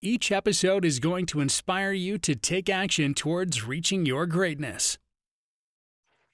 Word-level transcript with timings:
Each 0.00 0.30
episode 0.30 0.84
is 0.84 1.00
going 1.00 1.26
to 1.26 1.40
inspire 1.40 1.90
you 1.90 2.18
to 2.18 2.36
take 2.36 2.70
action 2.70 3.14
towards 3.14 3.64
reaching 3.64 4.06
your 4.06 4.26
greatness. 4.26 4.96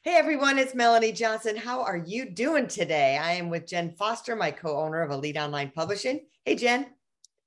Hey 0.02 0.16
everyone, 0.16 0.58
it's 0.58 0.74
Melanie 0.74 1.12
Johnson. 1.12 1.56
How 1.56 1.82
are 1.82 1.96
you 1.96 2.28
doing 2.28 2.66
today? 2.66 3.16
I 3.16 3.32
am 3.32 3.48
with 3.48 3.66
Jen 3.66 3.94
Foster, 3.96 4.36
my 4.36 4.50
co 4.50 4.76
owner 4.76 5.00
of 5.00 5.10
Elite 5.10 5.38
Online 5.38 5.72
Publishing. 5.74 6.26
Hey, 6.44 6.56
Jen. 6.56 6.88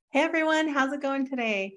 Hey 0.10 0.22
everyone, 0.22 0.70
how's 0.70 0.92
it 0.92 1.04
going 1.04 1.30
today? 1.30 1.76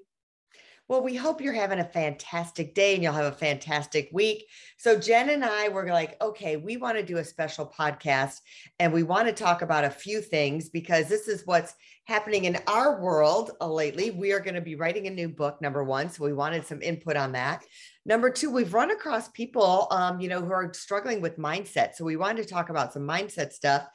Well, 0.87 1.03
we 1.03 1.15
hope 1.15 1.39
you're 1.39 1.53
having 1.53 1.79
a 1.79 1.85
fantastic 1.85 2.75
day 2.75 2.95
and 2.95 3.03
you'll 3.03 3.13
have 3.13 3.31
a 3.31 3.37
fantastic 3.37 4.09
week. 4.11 4.45
So, 4.77 4.99
Jen 4.99 5.29
and 5.29 5.45
I 5.45 5.69
were 5.69 5.87
like, 5.87 6.21
okay, 6.21 6.57
we 6.57 6.75
want 6.75 6.97
to 6.97 7.05
do 7.05 7.17
a 7.17 7.23
special 7.23 7.65
podcast 7.65 8.41
and 8.77 8.91
we 8.91 9.03
want 9.03 9.27
to 9.27 9.33
talk 9.33 9.61
about 9.61 9.85
a 9.85 9.89
few 9.89 10.19
things 10.19 10.69
because 10.69 11.07
this 11.07 11.29
is 11.29 11.43
what's 11.45 11.75
happening 12.05 12.45
in 12.45 12.57
our 12.67 13.01
world 13.01 13.51
uh, 13.61 13.67
lately. 13.67 14.11
We 14.11 14.31
are 14.31 14.39
going 14.39 14.55
to 14.55 14.61
be 14.61 14.75
writing 14.75 15.07
a 15.07 15.11
new 15.11 15.29
book, 15.29 15.61
number 15.61 15.83
one. 15.83 16.09
So, 16.09 16.23
we 16.23 16.33
wanted 16.33 16.65
some 16.65 16.81
input 16.81 17.15
on 17.15 17.31
that. 17.33 17.63
Number 18.03 18.31
two, 18.31 18.49
we've 18.49 18.73
run 18.73 18.89
across 18.89 19.29
people, 19.29 19.87
um, 19.91 20.19
you 20.19 20.27
know, 20.27 20.41
who 20.41 20.51
are 20.51 20.73
struggling 20.73 21.21
with 21.21 21.37
mindset. 21.37 21.93
So 21.93 22.03
we 22.03 22.15
wanted 22.15 22.41
to 22.41 22.49
talk 22.49 22.69
about 22.69 22.93
some 22.93 23.03
mindset 23.03 23.53
stuff 23.53 23.87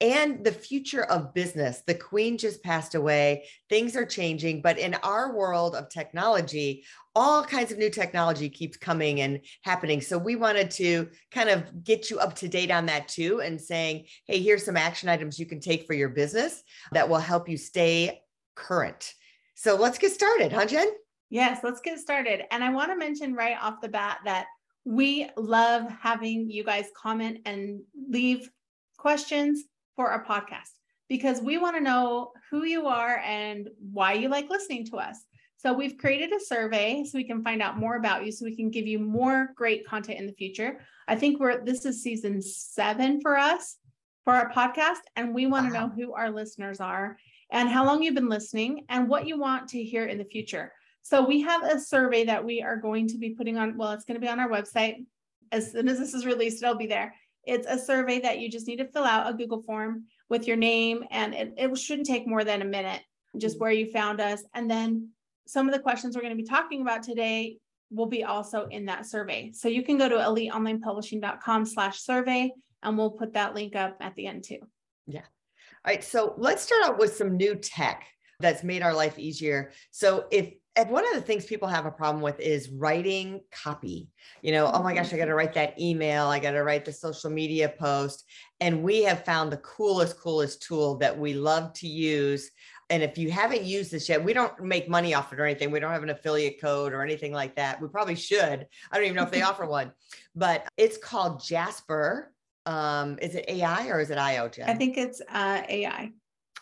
and 0.00 0.44
the 0.44 0.50
future 0.50 1.04
of 1.04 1.32
business. 1.32 1.82
The 1.86 1.94
queen 1.94 2.38
just 2.38 2.64
passed 2.64 2.96
away. 2.96 3.48
Things 3.68 3.94
are 3.94 4.04
changing, 4.04 4.62
but 4.62 4.78
in 4.78 4.94
our 5.04 5.36
world 5.36 5.76
of 5.76 5.88
technology, 5.90 6.84
all 7.14 7.44
kinds 7.44 7.70
of 7.70 7.78
new 7.78 7.90
technology 7.90 8.48
keeps 8.48 8.76
coming 8.76 9.20
and 9.20 9.40
happening. 9.62 10.00
So 10.00 10.16
we 10.16 10.36
wanted 10.36 10.70
to 10.72 11.08
kind 11.30 11.50
of 11.50 11.84
get 11.84 12.10
you 12.10 12.18
up 12.18 12.34
to 12.36 12.48
date 12.48 12.70
on 12.70 12.86
that 12.86 13.08
too 13.08 13.40
and 13.40 13.60
saying, 13.60 14.06
hey, 14.26 14.40
here's 14.40 14.64
some 14.64 14.76
action 14.76 15.08
items 15.08 15.38
you 15.38 15.46
can 15.46 15.60
take 15.60 15.86
for 15.86 15.94
your 15.94 16.08
business 16.08 16.62
that 16.92 17.08
will 17.08 17.18
help 17.18 17.48
you 17.48 17.56
stay 17.56 18.22
current. 18.54 19.12
So 19.54 19.76
let's 19.76 19.98
get 19.98 20.12
started, 20.12 20.52
huh, 20.52 20.66
Jen? 20.66 20.88
Yes, 21.28 21.60
let's 21.62 21.80
get 21.80 21.98
started. 21.98 22.42
And 22.50 22.64
I 22.64 22.70
want 22.70 22.90
to 22.90 22.96
mention 22.96 23.34
right 23.34 23.56
off 23.60 23.80
the 23.80 23.88
bat 23.88 24.18
that 24.24 24.46
we 24.84 25.28
love 25.36 25.88
having 26.00 26.50
you 26.50 26.64
guys 26.64 26.86
comment 27.00 27.38
and 27.44 27.80
leave 28.10 28.50
questions 28.98 29.64
for 29.96 30.10
our 30.10 30.24
podcast 30.24 30.70
because 31.08 31.40
we 31.40 31.58
want 31.58 31.76
to 31.76 31.82
know 31.82 32.32
who 32.50 32.64
you 32.64 32.86
are 32.86 33.18
and 33.18 33.68
why 33.78 34.14
you 34.14 34.28
like 34.28 34.48
listening 34.50 34.86
to 34.86 34.96
us. 34.96 35.18
So 35.62 35.72
we've 35.72 35.96
created 35.96 36.32
a 36.32 36.40
survey 36.40 37.04
so 37.04 37.16
we 37.16 37.22
can 37.22 37.44
find 37.44 37.62
out 37.62 37.78
more 37.78 37.94
about 37.94 38.26
you 38.26 38.32
so 38.32 38.44
we 38.44 38.56
can 38.56 38.68
give 38.68 38.88
you 38.88 38.98
more 38.98 39.50
great 39.54 39.86
content 39.86 40.18
in 40.18 40.26
the 40.26 40.32
future. 40.32 40.80
I 41.06 41.14
think 41.14 41.38
we're 41.38 41.64
this 41.64 41.84
is 41.86 42.02
season 42.02 42.42
7 42.42 43.20
for 43.20 43.38
us 43.38 43.76
for 44.24 44.32
our 44.32 44.50
podcast 44.50 45.02
and 45.14 45.32
we 45.32 45.46
want 45.46 45.66
wow. 45.66 45.70
to 45.70 45.78
know 45.78 45.94
who 45.94 46.14
our 46.14 46.32
listeners 46.32 46.80
are 46.80 47.16
and 47.52 47.68
how 47.68 47.86
long 47.86 48.02
you've 48.02 48.16
been 48.16 48.28
listening 48.28 48.86
and 48.88 49.08
what 49.08 49.28
you 49.28 49.38
want 49.38 49.68
to 49.68 49.84
hear 49.84 50.06
in 50.06 50.18
the 50.18 50.24
future. 50.24 50.72
So 51.02 51.24
we 51.24 51.42
have 51.42 51.62
a 51.62 51.78
survey 51.78 52.24
that 52.24 52.44
we 52.44 52.60
are 52.60 52.76
going 52.76 53.06
to 53.06 53.18
be 53.18 53.30
putting 53.30 53.56
on. 53.56 53.76
Well, 53.76 53.92
it's 53.92 54.04
going 54.04 54.20
to 54.20 54.24
be 54.24 54.30
on 54.30 54.40
our 54.40 54.48
website. 54.48 55.06
As 55.52 55.70
soon 55.70 55.88
as 55.88 55.96
this 55.96 56.12
is 56.12 56.26
released, 56.26 56.60
it'll 56.60 56.74
be 56.74 56.88
there. 56.88 57.14
It's 57.44 57.68
a 57.68 57.78
survey 57.78 58.18
that 58.18 58.40
you 58.40 58.50
just 58.50 58.66
need 58.66 58.78
to 58.78 58.88
fill 58.88 59.04
out 59.04 59.32
a 59.32 59.36
Google 59.36 59.62
form 59.62 60.06
with 60.28 60.48
your 60.48 60.56
name, 60.56 61.04
and 61.10 61.34
it, 61.34 61.54
it 61.56 61.78
shouldn't 61.78 62.08
take 62.08 62.26
more 62.26 62.42
than 62.42 62.62
a 62.62 62.64
minute, 62.64 63.02
just 63.36 63.58
mm. 63.58 63.60
where 63.60 63.72
you 63.72 63.90
found 63.90 64.20
us. 64.20 64.42
And 64.54 64.70
then 64.70 65.10
some 65.52 65.68
of 65.68 65.74
the 65.74 65.80
questions 65.80 66.16
we're 66.16 66.22
going 66.22 66.36
to 66.36 66.42
be 66.42 66.48
talking 66.48 66.80
about 66.80 67.02
today 67.02 67.58
will 67.90 68.06
be 68.06 68.24
also 68.24 68.68
in 68.70 68.86
that 68.86 69.04
survey. 69.04 69.50
So 69.52 69.68
you 69.68 69.82
can 69.82 69.98
go 69.98 70.08
to 70.08 70.14
eliteonlinepublishing.com 70.14 71.66
slash 71.66 72.00
survey, 72.00 72.50
and 72.82 72.96
we'll 72.96 73.10
put 73.10 73.34
that 73.34 73.54
link 73.54 73.76
up 73.76 73.98
at 74.00 74.14
the 74.14 74.26
end 74.26 74.44
too. 74.44 74.60
Yeah. 75.06 75.20
All 75.20 75.92
right. 75.92 76.02
So 76.02 76.34
let's 76.38 76.62
start 76.62 76.84
out 76.84 76.98
with 76.98 77.14
some 77.14 77.36
new 77.36 77.54
tech 77.54 78.06
that's 78.40 78.64
made 78.64 78.82
our 78.82 78.94
life 78.94 79.18
easier. 79.18 79.72
So 79.90 80.24
if 80.30 80.54
and 80.74 80.88
one 80.88 81.06
of 81.06 81.14
the 81.14 81.20
things 81.20 81.44
people 81.44 81.68
have 81.68 81.84
a 81.84 81.90
problem 81.90 82.22
with 82.22 82.40
is 82.40 82.70
writing 82.70 83.40
copy. 83.50 84.08
You 84.40 84.52
know, 84.52 84.70
oh 84.72 84.82
my 84.82 84.94
gosh, 84.94 85.12
I 85.12 85.18
got 85.18 85.26
to 85.26 85.34
write 85.34 85.52
that 85.54 85.78
email. 85.78 86.26
I 86.26 86.38
got 86.38 86.52
to 86.52 86.62
write 86.62 86.86
the 86.86 86.92
social 86.92 87.28
media 87.28 87.68
post. 87.68 88.24
And 88.60 88.82
we 88.82 89.02
have 89.02 89.24
found 89.24 89.52
the 89.52 89.58
coolest, 89.58 90.18
coolest 90.18 90.62
tool 90.62 90.96
that 90.98 91.18
we 91.18 91.34
love 91.34 91.74
to 91.74 91.86
use. 91.86 92.50
And 92.88 93.02
if 93.02 93.18
you 93.18 93.30
haven't 93.30 93.64
used 93.64 93.90
this 93.90 94.08
yet, 94.08 94.24
we 94.24 94.32
don't 94.32 94.58
make 94.60 94.88
money 94.88 95.12
off 95.12 95.32
it 95.32 95.40
or 95.40 95.44
anything. 95.44 95.70
We 95.70 95.80
don't 95.80 95.92
have 95.92 96.02
an 96.02 96.10
affiliate 96.10 96.60
code 96.60 96.94
or 96.94 97.02
anything 97.02 97.32
like 97.32 97.56
that. 97.56 97.80
We 97.80 97.88
probably 97.88 98.14
should. 98.14 98.66
I 98.90 98.96
don't 98.96 99.04
even 99.04 99.16
know 99.16 99.24
if 99.24 99.30
they 99.30 99.42
offer 99.42 99.66
one, 99.66 99.92
but 100.34 100.66
it's 100.78 100.96
called 100.96 101.44
Jasper. 101.44 102.32
Um, 102.64 103.18
is 103.20 103.34
it 103.34 103.44
AI 103.48 103.88
or 103.88 104.00
is 104.00 104.10
it 104.10 104.18
IO? 104.18 104.48
Jen? 104.48 104.70
I 104.70 104.74
think 104.74 104.96
it's 104.96 105.20
uh, 105.28 105.62
AI. 105.68 106.12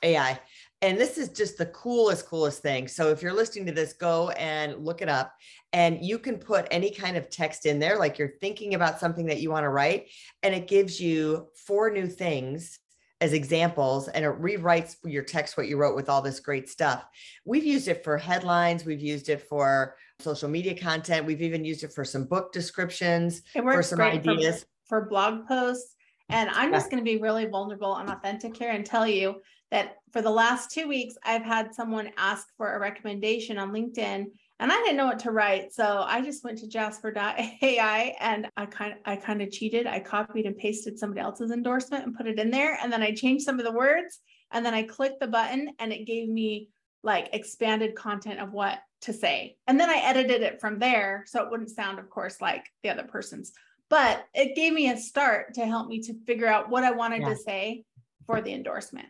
AI. 0.03 0.41
And 0.82 0.98
this 0.98 1.18
is 1.18 1.28
just 1.28 1.58
the 1.58 1.66
coolest, 1.66 2.26
coolest 2.26 2.62
thing. 2.62 2.88
So 2.88 3.10
if 3.10 3.22
you're 3.22 3.34
listening 3.34 3.66
to 3.66 3.72
this, 3.72 3.92
go 3.92 4.30
and 4.30 4.82
look 4.84 5.02
it 5.02 5.10
up. 5.10 5.34
And 5.74 6.02
you 6.02 6.18
can 6.18 6.38
put 6.38 6.66
any 6.70 6.91
kind 6.91 7.16
of 7.16 7.28
text 7.28 7.66
in 7.66 7.78
there, 7.78 7.98
like 7.98 8.18
you're 8.18 8.34
thinking 8.41 8.74
about 8.74 8.98
something 8.98 9.26
that 9.26 9.41
you 9.41 9.50
want 9.50 9.64
to 9.64 9.68
write, 9.68 10.08
and 10.42 10.54
it 10.54 10.66
gives 10.68 10.98
you 11.00 11.48
four 11.54 11.91
new 11.91 12.06
things 12.06 12.78
as 13.20 13.34
examples 13.34 14.08
and 14.08 14.24
it 14.24 14.41
rewrites 14.41 14.96
your 15.04 15.22
text 15.22 15.56
what 15.56 15.68
you 15.68 15.76
wrote 15.76 15.94
with 15.94 16.08
all 16.08 16.22
this 16.22 16.41
great 16.41 16.68
stuff. 16.68 17.04
We've 17.44 17.64
used 17.64 17.86
it 17.88 18.02
for 18.02 18.16
headlines, 18.16 18.84
we've 18.84 19.02
used 19.02 19.28
it 19.28 19.42
for 19.42 19.97
social 20.20 20.48
media 20.48 20.74
content, 20.74 21.26
we've 21.26 21.42
even 21.42 21.64
used 21.64 21.84
it 21.84 21.92
for 21.92 22.04
some 22.04 22.24
book 22.24 22.52
descriptions, 22.52 23.42
it 23.54 23.62
works 23.62 23.76
for 23.76 23.82
some 23.82 24.00
ideas. 24.00 24.64
For, 24.88 25.02
for 25.02 25.08
blog 25.08 25.47
posts. 25.47 25.94
And 26.30 26.48
I'm 26.50 26.72
just 26.72 26.91
going 26.91 27.04
to 27.04 27.04
be 27.04 27.20
really 27.20 27.47
vulnerable 27.47 27.97
and 27.97 28.08
authentic 28.08 28.56
here 28.56 28.70
and 28.70 28.86
tell 28.86 29.06
you 29.06 29.42
that 29.70 29.97
for 30.12 30.22
the 30.22 30.31
last 30.31 30.70
two 30.70 30.88
weeks, 30.88 31.14
I've 31.25 31.44
had 31.44 31.75
someone 31.75 32.10
ask 32.16 32.48
for 32.56 32.75
a 32.75 32.81
recommendation 32.81 33.58
on 33.58 33.72
LinkedIn 33.72 34.26
and 34.58 34.70
I 34.70 34.76
didn't 34.82 34.97
know 34.97 35.06
what 35.06 35.20
to 35.20 35.31
write. 35.31 35.72
So 35.72 36.04
I 36.06 36.20
just 36.20 36.44
went 36.44 36.58
to 36.58 36.69
jasper.ai 36.69 38.16
and 38.20 38.48
I 38.56 38.66
kind 38.66 38.92
of, 38.92 38.98
I 39.06 39.16
kind 39.16 39.41
of 39.41 39.50
cheated. 39.50 39.86
I 39.86 40.00
copied 40.00 40.44
and 40.47 40.56
pasted 40.56 40.98
somebody 40.98 41.20
else's 41.20 41.50
endorsement 41.50 42.04
and 42.04 42.16
put 42.16 42.26
it 42.26 42.38
in 42.38 42.50
there. 42.50 42.78
And 42.82 42.92
then 42.92 43.03
I 43.03 43.14
changed 43.14 43.44
some 43.44 43.59
of 43.59 43.64
the 43.64 43.72
words 43.72 44.19
and 44.50 44.64
then 44.66 44.75
I 44.75 44.82
clicked 44.82 45.20
the 45.20 45.28
button 45.28 45.70
and 45.78 45.92
it 45.92 46.06
gave 46.06 46.28
me 46.28 46.69
like 47.03 47.30
expanded 47.32 47.94
content 47.94 48.41
of 48.41 48.53
what 48.53 48.78
to 49.03 49.12
say. 49.12 49.56
And 49.66 49.80
then 49.80 49.88
I 49.88 50.03
edited 50.04 50.42
it 50.42 50.60
from 50.60 50.78
there. 50.78 51.25
So 51.26 51.42
it 51.42 51.50
wouldn't 51.50 51.70
sound, 51.70 51.98
of 51.98 52.10
course, 52.10 52.41
like 52.41 52.66
the 52.82 52.91
other 52.91 53.04
person's, 53.04 53.53
but 53.88 54.26
it 54.34 54.54
gave 54.56 54.72
me 54.72 54.91
a 54.91 54.98
start 54.98 55.54
to 55.54 55.64
help 55.64 55.88
me 55.88 56.00
to 56.03 56.14
figure 56.26 56.47
out 56.47 56.69
what 56.69 56.84
I 56.84 56.91
wanted 56.91 57.22
yeah. 57.22 57.30
to 57.30 57.36
say 57.36 57.84
for 58.26 58.42
the 58.42 58.53
endorsement. 58.53 59.09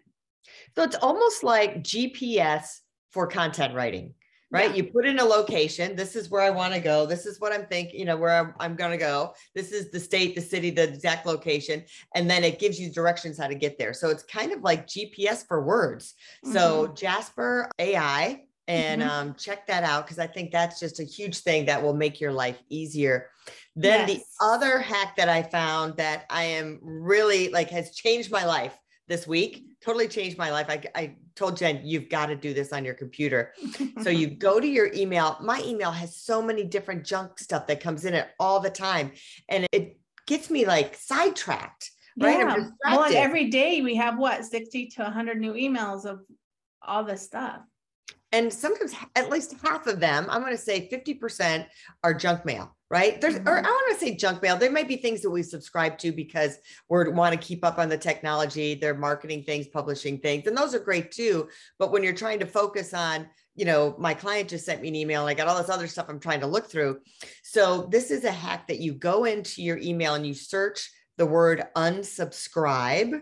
So 0.74 0.82
it's 0.82 0.96
almost 0.96 1.42
like 1.42 1.82
GPS 1.82 2.80
for 3.10 3.26
content 3.26 3.74
writing, 3.74 4.14
right? 4.50 4.70
Yeah. 4.70 4.76
You 4.76 4.84
put 4.84 5.06
in 5.06 5.18
a 5.18 5.24
location. 5.24 5.96
This 5.96 6.16
is 6.16 6.30
where 6.30 6.42
I 6.42 6.50
want 6.50 6.74
to 6.74 6.80
go. 6.80 7.06
This 7.06 7.26
is 7.26 7.40
what 7.40 7.52
I'm 7.52 7.66
thinking, 7.66 7.98
you 7.98 8.06
know, 8.06 8.16
where 8.16 8.36
I'm, 8.38 8.54
I'm 8.60 8.76
going 8.76 8.92
to 8.92 8.96
go. 8.96 9.34
This 9.54 9.72
is 9.72 9.90
the 9.90 10.00
state, 10.00 10.34
the 10.34 10.40
city, 10.40 10.70
the 10.70 10.84
exact 10.84 11.26
location. 11.26 11.84
And 12.14 12.30
then 12.30 12.44
it 12.44 12.58
gives 12.58 12.78
you 12.80 12.90
directions 12.90 13.38
how 13.38 13.48
to 13.48 13.54
get 13.54 13.78
there. 13.78 13.92
So 13.92 14.10
it's 14.10 14.22
kind 14.22 14.52
of 14.52 14.62
like 14.62 14.86
GPS 14.86 15.46
for 15.46 15.64
words. 15.64 16.14
Mm-hmm. 16.44 16.52
So 16.52 16.88
Jasper 16.88 17.70
AI, 17.78 18.42
and 18.70 19.02
mm-hmm. 19.02 19.10
um, 19.10 19.34
check 19.34 19.66
that 19.66 19.82
out 19.82 20.06
because 20.06 20.20
I 20.20 20.28
think 20.28 20.52
that's 20.52 20.78
just 20.78 21.00
a 21.00 21.04
huge 21.04 21.38
thing 21.38 21.66
that 21.66 21.82
will 21.82 21.94
make 21.94 22.20
your 22.20 22.30
life 22.30 22.62
easier. 22.68 23.30
Then 23.74 24.08
yes. 24.08 24.18
the 24.18 24.44
other 24.44 24.78
hack 24.78 25.16
that 25.16 25.28
I 25.28 25.42
found 25.42 25.96
that 25.96 26.24
I 26.30 26.44
am 26.44 26.78
really 26.80 27.48
like 27.48 27.68
has 27.70 27.96
changed 27.96 28.30
my 28.30 28.44
life 28.44 28.78
this 29.10 29.26
week 29.26 29.66
totally 29.82 30.08
changed 30.08 30.38
my 30.38 30.50
life. 30.50 30.66
I, 30.68 30.82
I 30.94 31.16
told 31.34 31.56
Jen, 31.56 31.80
you've 31.84 32.08
got 32.08 32.26
to 32.26 32.36
do 32.36 32.54
this 32.54 32.72
on 32.72 32.84
your 32.84 32.94
computer. 32.94 33.52
so 34.02 34.08
you 34.08 34.26
go 34.46 34.60
to 34.60 34.66
your 34.66 34.92
email. 34.94 35.36
My 35.40 35.62
email 35.66 35.90
has 35.90 36.16
so 36.16 36.40
many 36.40 36.64
different 36.64 37.04
junk 37.04 37.38
stuff 37.38 37.66
that 37.66 37.80
comes 37.80 38.04
in 38.04 38.14
it 38.14 38.28
all 38.38 38.60
the 38.60 38.70
time. 38.70 39.12
And 39.48 39.66
it 39.72 39.98
gets 40.26 40.48
me 40.48 40.64
like 40.64 40.94
sidetracked. 40.94 41.90
Right. 42.18 42.38
Yeah. 42.38 42.68
Well, 42.84 43.04
and 43.04 43.14
every 43.14 43.48
day 43.48 43.82
we 43.82 43.96
have 43.96 44.18
what 44.18 44.44
60 44.44 44.88
to 44.88 45.02
100 45.02 45.40
new 45.40 45.54
emails 45.54 46.04
of 46.04 46.20
all 46.82 47.04
this 47.04 47.22
stuff. 47.22 47.60
And 48.32 48.52
sometimes 48.52 48.94
at 49.16 49.30
least 49.30 49.54
half 49.62 49.86
of 49.86 50.00
them, 50.00 50.26
I'm 50.28 50.40
going 50.40 50.52
to 50.52 50.58
say 50.58 50.88
50% 50.88 51.66
are 52.04 52.14
junk 52.14 52.44
mail 52.44 52.76
right? 52.90 53.20
There's, 53.20 53.36
mm-hmm. 53.36 53.48
or 53.48 53.58
I 53.58 53.62
want 53.62 53.98
to 53.98 54.04
say 54.04 54.16
junk 54.16 54.42
mail. 54.42 54.56
There 54.56 54.70
might 54.70 54.88
be 54.88 54.96
things 54.96 55.22
that 55.22 55.30
we 55.30 55.42
subscribe 55.42 55.96
to 55.98 56.10
because 56.10 56.58
we 56.88 57.08
want 57.08 57.32
to 57.32 57.46
keep 57.46 57.64
up 57.64 57.78
on 57.78 57.88
the 57.88 57.96
technology. 57.96 58.74
They're 58.74 58.94
marketing 58.94 59.44
things, 59.44 59.68
publishing 59.68 60.18
things, 60.18 60.46
and 60.46 60.56
those 60.56 60.74
are 60.74 60.80
great 60.80 61.12
too. 61.12 61.48
But 61.78 61.92
when 61.92 62.02
you're 62.02 62.12
trying 62.12 62.40
to 62.40 62.46
focus 62.46 62.92
on, 62.92 63.28
you 63.54 63.64
know, 63.64 63.94
my 63.98 64.14
client 64.14 64.48
just 64.48 64.64
sent 64.64 64.82
me 64.82 64.88
an 64.88 64.96
email 64.96 65.22
and 65.22 65.30
I 65.30 65.34
got 65.34 65.46
all 65.46 65.58
this 65.58 65.70
other 65.70 65.86
stuff 65.86 66.06
I'm 66.08 66.20
trying 66.20 66.40
to 66.40 66.46
look 66.46 66.70
through. 66.70 67.00
So 67.42 67.88
this 67.90 68.10
is 68.10 68.24
a 68.24 68.32
hack 68.32 68.66
that 68.68 68.80
you 68.80 68.94
go 68.94 69.24
into 69.24 69.62
your 69.62 69.78
email 69.78 70.14
and 70.14 70.26
you 70.26 70.34
search 70.34 70.90
the 71.18 71.26
word 71.26 71.64
unsubscribe 71.76 73.20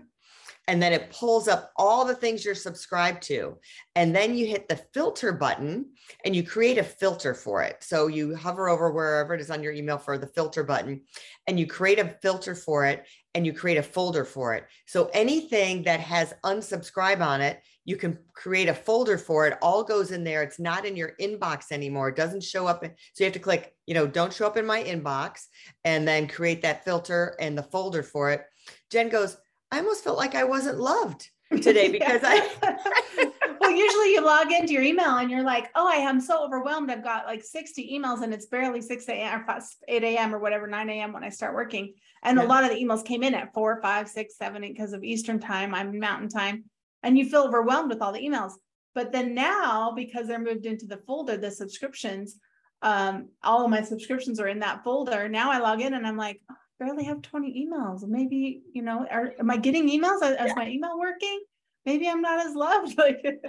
and 0.69 0.83
then 0.83 0.93
it 0.93 1.11
pulls 1.11 1.49
up 1.49 1.73
all 1.77 2.05
the 2.05 2.15
things 2.15 2.45
you're 2.45 2.55
subscribed 2.55 3.23
to. 3.23 3.59
And 3.97 4.15
then 4.15 4.37
you 4.37 4.47
hit 4.47 4.69
the 4.69 4.77
filter 4.93 5.33
button 5.33 5.87
and 6.27 6.37
you 6.37 6.43
create 6.43 6.77
a 6.77 6.85
filter 6.85 7.33
for 7.33 7.63
it. 7.63 7.83
So 7.83 8.07
you 8.07 8.37
hover 8.37 8.69
over 8.69 8.93
wherever 8.93 9.35
it 9.35 9.41
is 9.41 9.51
on 9.51 9.63
your 9.63 9.73
email 9.73 9.97
for 9.97 10.19
the 10.19 10.27
filter 10.27 10.63
button 10.63 11.01
and 11.47 11.59
you 11.59 11.67
create 11.67 11.99
a 11.99 12.17
filter 12.23 12.55
for 12.55 12.85
it 12.85 13.07
and 13.35 13.47
you 13.47 13.55
create 13.55 13.79
a 13.79 13.83
folder 13.83 14.27
for 14.27 14.55
it. 14.55 14.67
So 14.87 15.11
anything 15.15 15.85
that 15.85 16.01
has 16.01 16.35
unsubscribe 16.45 17.21
on 17.21 17.41
it, 17.41 17.63
you 17.87 17.97
can 17.97 18.19
create 18.35 18.69
a 18.69 18.75
folder 18.75 19.17
for 19.17 19.47
it. 19.47 19.57
All 19.63 19.83
goes 19.83 20.11
in 20.11 20.23
there. 20.23 20.43
It's 20.43 20.61
not 20.61 20.85
in 20.85 20.97
your 20.97 21.13
inbox 21.19 21.73
anymore. 21.73 22.11
It 22.11 22.17
doesn't 22.17 22.43
show 22.43 22.67
up. 22.67 22.85
So 22.85 22.91
you 23.19 23.25
have 23.25 23.33
to 23.33 23.39
click, 23.39 23.75
you 23.87 23.95
know, 23.95 24.07
don't 24.07 24.35
show 24.35 24.47
up 24.47 24.59
in 24.59 24.67
my 24.67 24.83
inbox 24.83 25.45
and 25.85 26.07
then 26.07 26.29
create 26.29 26.61
that 26.63 26.85
filter 26.85 27.35
and 27.41 27.57
the 27.57 27.63
folder 27.63 28.03
for 28.03 28.31
it. 28.33 28.43
Jen 28.91 29.09
goes, 29.09 29.39
I 29.71 29.79
almost 29.79 30.05
felt 30.05 30.17
like 30.17 30.35
I 30.35 30.45
wasn't 30.45 30.79
loved 30.79 31.29
today 31.51 31.91
because 31.91 32.21
I. 32.25 33.31
well, 33.61 33.71
usually 33.71 34.13
you 34.13 34.23
log 34.25 34.51
into 34.53 34.73
your 34.73 34.83
email 34.83 35.17
and 35.17 35.31
you're 35.31 35.43
like, 35.43 35.71
oh, 35.75 35.87
I 35.87 35.97
am 35.97 36.21
so 36.21 36.45
overwhelmed. 36.45 36.91
I've 36.91 37.05
got 37.05 37.27
like 37.27 37.45
60 37.45 37.91
emails 37.93 38.23
and 38.23 38.33
it's 38.33 38.47
barely 38.47 38.81
6 38.81 39.09
a.m. 39.09 39.45
or 39.47 39.61
8 39.87 40.05
a.m. 40.05 40.35
or 40.35 40.39
whatever, 40.39 40.67
9 40.67 40.91
a.m. 40.91 41.13
when 41.13 41.25
I 41.25 41.29
start 41.29 41.55
working. 41.55 41.95
And 42.23 42.39
yeah. 42.39 42.45
a 42.45 42.47
lot 42.47 42.65
of 42.65 42.71
the 42.71 42.77
emails 42.77 43.05
came 43.05 43.23
in 43.23 43.35
at 43.35 43.53
four, 43.53 43.81
five, 43.81 44.09
six, 44.09 44.37
seven, 44.37 44.63
because 44.63 44.93
of 44.93 45.05
Eastern 45.05 45.39
time. 45.39 45.75
I'm 45.75 45.99
mountain 45.99 46.29
time. 46.29 46.65
And 47.03 47.19
you 47.19 47.29
feel 47.29 47.43
overwhelmed 47.43 47.91
with 47.91 48.03
all 48.03 48.13
the 48.13 48.21
emails. 48.21 48.53
But 48.95 49.13
then 49.13 49.35
now, 49.35 49.93
because 49.95 50.27
they're 50.27 50.39
moved 50.41 50.67
into 50.67 50.87
the 50.87 50.97
folder, 51.07 51.37
the 51.37 51.51
subscriptions, 51.51 52.37
um, 52.83 53.29
all 53.43 53.65
of 53.65 53.71
my 53.71 53.83
subscriptions 53.83 54.41
are 54.41 54.49
in 54.49 54.61
that 54.61 54.83
folder. 54.83 55.29
Now 55.29 55.51
I 55.51 55.59
log 55.59 55.81
in 55.81 55.95
and 55.95 56.07
I'm 56.07 56.17
like, 56.17 56.41
oh, 56.51 56.55
barely 56.79 57.05
have 57.05 57.23
20 57.23 57.67
emails. 57.67 58.07
Maybe, 58.07 58.63
you 58.73 58.83
know, 58.83 59.07
are, 59.11 59.35
am 59.39 59.51
I 59.51 59.57
getting 59.57 59.89
emails? 59.89 60.23
Is 60.23 60.37
yeah. 60.39 60.53
my 60.57 60.69
email 60.69 60.99
working? 60.99 61.43
Maybe 61.85 62.09
I'm 62.09 62.23
not 62.23 62.45
as 62.45 62.55
loved. 62.55 62.99
Like, 62.99 63.25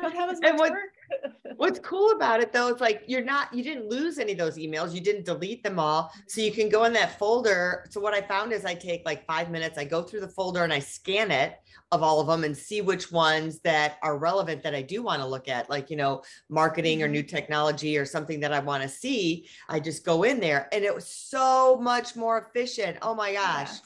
don't 0.00 0.14
have 0.16 0.30
as 0.30 0.40
much 0.40 0.58
what, 0.58 0.70
work. 0.72 0.80
what's 1.56 1.78
cool 1.78 2.10
about 2.10 2.40
it 2.40 2.52
though, 2.52 2.68
it's 2.68 2.80
like 2.80 3.04
you're 3.06 3.22
not, 3.22 3.54
you 3.54 3.62
didn't 3.62 3.88
lose 3.88 4.18
any 4.18 4.32
of 4.32 4.38
those 4.38 4.56
emails. 4.56 4.92
You 4.92 5.00
didn't 5.00 5.24
delete 5.24 5.62
them 5.62 5.78
all. 5.78 6.10
So 6.26 6.40
you 6.40 6.50
can 6.50 6.68
go 6.68 6.84
in 6.84 6.92
that 6.94 7.18
folder. 7.18 7.86
So 7.90 8.00
what 8.00 8.12
I 8.12 8.20
found 8.20 8.52
is 8.52 8.64
I 8.64 8.74
take 8.74 9.02
like 9.04 9.24
five 9.26 9.50
minutes, 9.50 9.78
I 9.78 9.84
go 9.84 10.02
through 10.02 10.20
the 10.20 10.28
folder 10.28 10.64
and 10.64 10.72
I 10.72 10.80
scan 10.80 11.30
it 11.30 11.54
of 11.92 12.02
all 12.02 12.20
of 12.20 12.26
them 12.26 12.42
and 12.42 12.56
see 12.56 12.80
which 12.80 13.12
ones 13.12 13.60
that 13.60 13.98
are 14.02 14.16
relevant 14.16 14.62
that 14.62 14.74
I 14.74 14.80
do 14.80 15.02
want 15.02 15.20
to 15.20 15.28
look 15.28 15.46
at, 15.46 15.68
like, 15.68 15.90
you 15.90 15.96
know, 15.96 16.22
marketing 16.48 17.02
or 17.02 17.06
mm-hmm. 17.06 17.12
new 17.12 17.22
technology 17.22 17.98
or 17.98 18.06
something 18.06 18.40
that 18.40 18.52
I 18.52 18.58
want 18.60 18.82
to 18.82 18.88
see. 18.88 19.46
I 19.68 19.78
just 19.78 20.04
go 20.04 20.22
in 20.22 20.40
there 20.40 20.68
and 20.72 20.84
it 20.84 20.94
was 20.94 21.06
so 21.06 21.78
much 21.80 22.16
more 22.16 22.38
efficient. 22.38 22.96
Oh 23.02 23.14
my 23.14 23.34
gosh. 23.34 23.68
Yeah. 23.70 23.78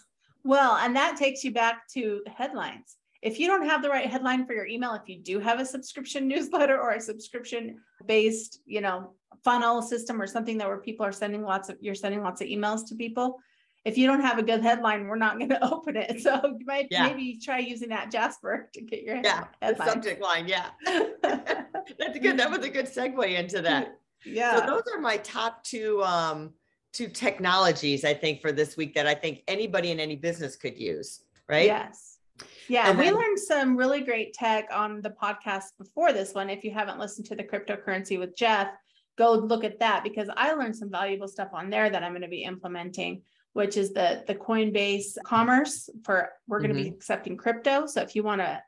Well, 0.45 0.77
and 0.77 0.95
that 0.95 1.17
takes 1.17 1.43
you 1.43 1.51
back 1.51 1.89
to 1.95 2.23
headlines. 2.29 2.97
If 3.23 3.41
you 3.41 3.49
don't 3.49 3.69
have 3.69 3.83
the 3.83 3.89
right 3.89 4.09
headline 4.09 4.47
for 4.47 4.53
your 4.53 4.67
email, 4.67 4.95
if 4.95 5.09
you 5.09 5.19
do 5.19 5.41
have 5.41 5.59
a 5.59 5.67
subscription 5.67 6.29
newsletter 6.29 6.81
or 6.81 6.93
a 6.93 7.01
subscription 7.01 7.79
based, 8.07 8.61
you 8.65 8.81
know, 8.81 9.15
funnel 9.43 9.83
system 9.83 10.23
or 10.23 10.29
something 10.29 10.59
that 10.59 10.69
where 10.69 10.79
people 10.79 11.05
are 11.05 11.13
sending 11.13 11.43
lots 11.43 11.69
of, 11.69 11.77
you're 11.81 11.97
sending 11.97 12.23
lots 12.23 12.41
of 12.41 12.47
emails 12.47 12.87
to 12.89 12.95
people, 12.95 13.41
if 13.87 13.97
you 13.97 14.09
don't 14.09 14.21
have 14.21 14.37
a 14.37 14.43
good 14.43 14.63
headline, 14.63 15.07
we're 15.07 15.15
not 15.15 15.39
going 15.39 15.49
to 15.57 15.73
open 15.73 15.97
it. 15.97 16.21
So 16.21 16.41
you 16.45 16.67
might 16.67 16.89
yeah. 16.91 17.07
maybe 17.07 17.39
try 17.43 17.61
using 17.61 17.89
that 17.91 18.11
Jasper 18.11 18.69
to 18.75 18.83
get 18.83 19.03
your 19.05 19.17
yeah 19.25 19.45
headline. 19.63 19.89
subject 19.89 20.21
line. 20.21 20.47
Yeah, 20.49 20.71
that's 20.85 22.19
good. 22.21 22.37
That 22.39 22.51
was 22.51 22.67
a 22.67 22.69
good 22.69 22.87
segue 22.87 23.39
into 23.39 23.63
that. 23.63 23.99
Yeah. 24.25 24.59
So 24.59 24.67
those 24.67 24.83
are 24.93 25.01
my 25.01 25.19
top 25.19 25.63
two 25.63 26.03
um, 26.03 26.53
two 26.93 27.09
technologies 27.09 28.05
I 28.05 28.13
think 28.13 28.43
for 28.43 28.51
this 28.51 28.77
week 28.77 28.95
that 28.95 29.07
I 29.07 29.15
think 29.15 29.45
anybody 29.47 29.93
in 29.93 30.01
any 30.01 30.17
business 30.17 30.57
could 30.57 30.77
use. 30.77 31.23
Right. 31.49 31.67
Yes. 31.67 32.15
Yeah, 32.69 32.91
and 32.91 32.99
we 32.99 33.11
learned 33.11 33.39
some 33.39 33.77
really 33.77 34.03
great 34.03 34.35
tech 34.35 34.69
on 34.71 35.01
the 35.01 35.09
podcast 35.11 35.79
before 35.79 36.13
this 36.13 36.35
one. 36.35 36.51
If 36.51 36.65
you 36.65 36.71
haven't 36.71 36.99
listened 36.99 37.27
to 37.29 37.37
the 37.37 37.45
cryptocurrency 37.45 38.19
with 38.19 38.37
Jeff, 38.37 38.69
go 39.17 39.33
look 39.33 39.65
at 39.65 39.79
that 39.79 40.03
because 40.05 40.29
I 40.37 40.53
learned 40.53 40.77
some 40.77 40.91
valuable 40.91 41.29
stuff 41.29 41.49
on 41.55 41.71
there 41.71 41.89
that 41.89 42.03
I'm 42.03 42.13
going 42.13 42.23
to 42.23 42.29
be 42.29 42.43
implementing 42.43 43.23
which 43.57 43.79
is 43.79 43.95
the 43.95 44.23
the 44.27 44.35
Coinbase 44.35 45.17
commerce 45.25 45.89
for 46.05 46.29
we're 46.47 46.61
going 46.61 46.75
to 46.75 46.79
mm-hmm. 46.79 46.91
be 46.91 46.95
accepting 46.95 47.39
crypto. 47.39 47.87
So 47.87 48.03
if 48.03 48.15
you 48.15 48.23
want 48.23 48.43
to 48.43 48.63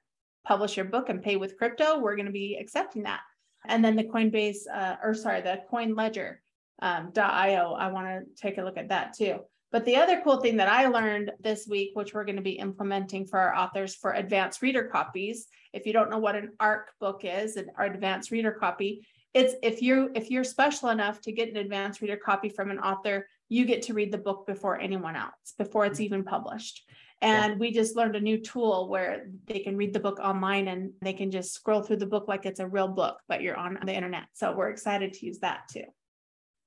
publish 0.47 0.79
your 0.79 0.87
book 0.87 1.11
and 1.11 1.23
pay 1.23 1.37
with 1.37 1.59
crypto, 1.59 1.99
we're 1.99 2.17
going 2.17 2.25
to 2.25 2.33
be 2.33 2.57
accepting 2.59 3.03
that. 3.03 3.21
And 3.67 3.85
then 3.85 3.97
the 3.97 4.05
Coinbase, 4.05 4.61
uh, 4.73 4.97
or 5.03 5.13
sorry, 5.13 5.43
the 5.43 5.61
Coin 5.69 5.95
Ledger 5.95 6.41
um, 6.81 7.13
.io. 7.15 7.75
I 7.75 7.89
want 7.89 8.07
to 8.07 8.43
take 8.43 8.57
a 8.57 8.63
look 8.63 8.79
at 8.79 8.89
that 8.89 9.13
too. 9.13 9.41
But 9.71 9.85
the 9.85 9.97
other 9.97 10.23
cool 10.25 10.39
thing 10.39 10.57
that 10.57 10.69
I 10.69 10.89
learned 10.89 11.33
this 11.39 11.67
week, 11.69 11.91
which 11.93 12.15
we're 12.15 12.25
going 12.25 12.37
to 12.37 12.51
be 12.51 12.53
implementing 12.53 13.27
for 13.27 13.39
our 13.39 13.55
authors 13.55 13.95
for 13.95 14.13
advanced 14.13 14.63
reader 14.63 14.85
copies. 14.85 15.49
If 15.75 15.85
you 15.85 15.93
don't 15.93 16.09
know 16.09 16.19
what 16.19 16.35
an 16.35 16.53
ARC 16.59 16.93
book 16.99 17.21
is, 17.25 17.57
an 17.57 17.69
advanced 17.79 18.31
reader 18.31 18.53
copy, 18.53 19.07
it's 19.35 19.55
if 19.63 19.83
you 19.83 20.11
if 20.15 20.31
you're 20.31 20.45
special 20.45 20.89
enough 20.89 21.21
to 21.21 21.33
get 21.33 21.51
an 21.51 21.59
advanced 21.59 22.01
reader 22.01 22.17
copy 22.17 22.49
from 22.49 22.71
an 22.71 22.79
author 22.79 23.27
you 23.49 23.65
get 23.65 23.83
to 23.83 23.95
read 23.95 24.13
the 24.13 24.19
book 24.19 24.47
before 24.47 24.79
anyone 24.79 25.17
else, 25.17 25.55
before 25.57 25.87
it's 25.87 26.01
even 26.01 26.25
published. 26.25 26.83
And 27.21 27.55
yeah. 27.55 27.59
we 27.59 27.73
just 27.73 27.97
learned 27.97 28.15
a 28.15 28.21
new 28.21 28.39
tool 28.39 28.89
where 28.89 29.29
they 29.47 29.59
can 29.59 29.77
read 29.77 29.93
the 29.93 30.01
book 30.01 30.21
online 30.21 30.69
and 30.69 30.93
they 31.03 31.13
can 31.13 31.31
just 31.31 31.53
scroll 31.53 31.83
through 31.83 31.97
the 31.97 32.07
book 32.07 32.29
like 32.29 32.47
it's 32.47 32.61
a 32.61 32.67
real 32.67 32.89
book, 32.89 33.19
but 33.29 33.43
you're 33.43 33.57
on 33.57 33.79
the 33.85 33.95
internet. 33.95 34.25
So 34.35 34.55
we're 34.55 34.71
excited 34.71 35.15
to 35.15 35.27
use 35.27 35.41
that 35.41 35.63
too. 35.73 35.85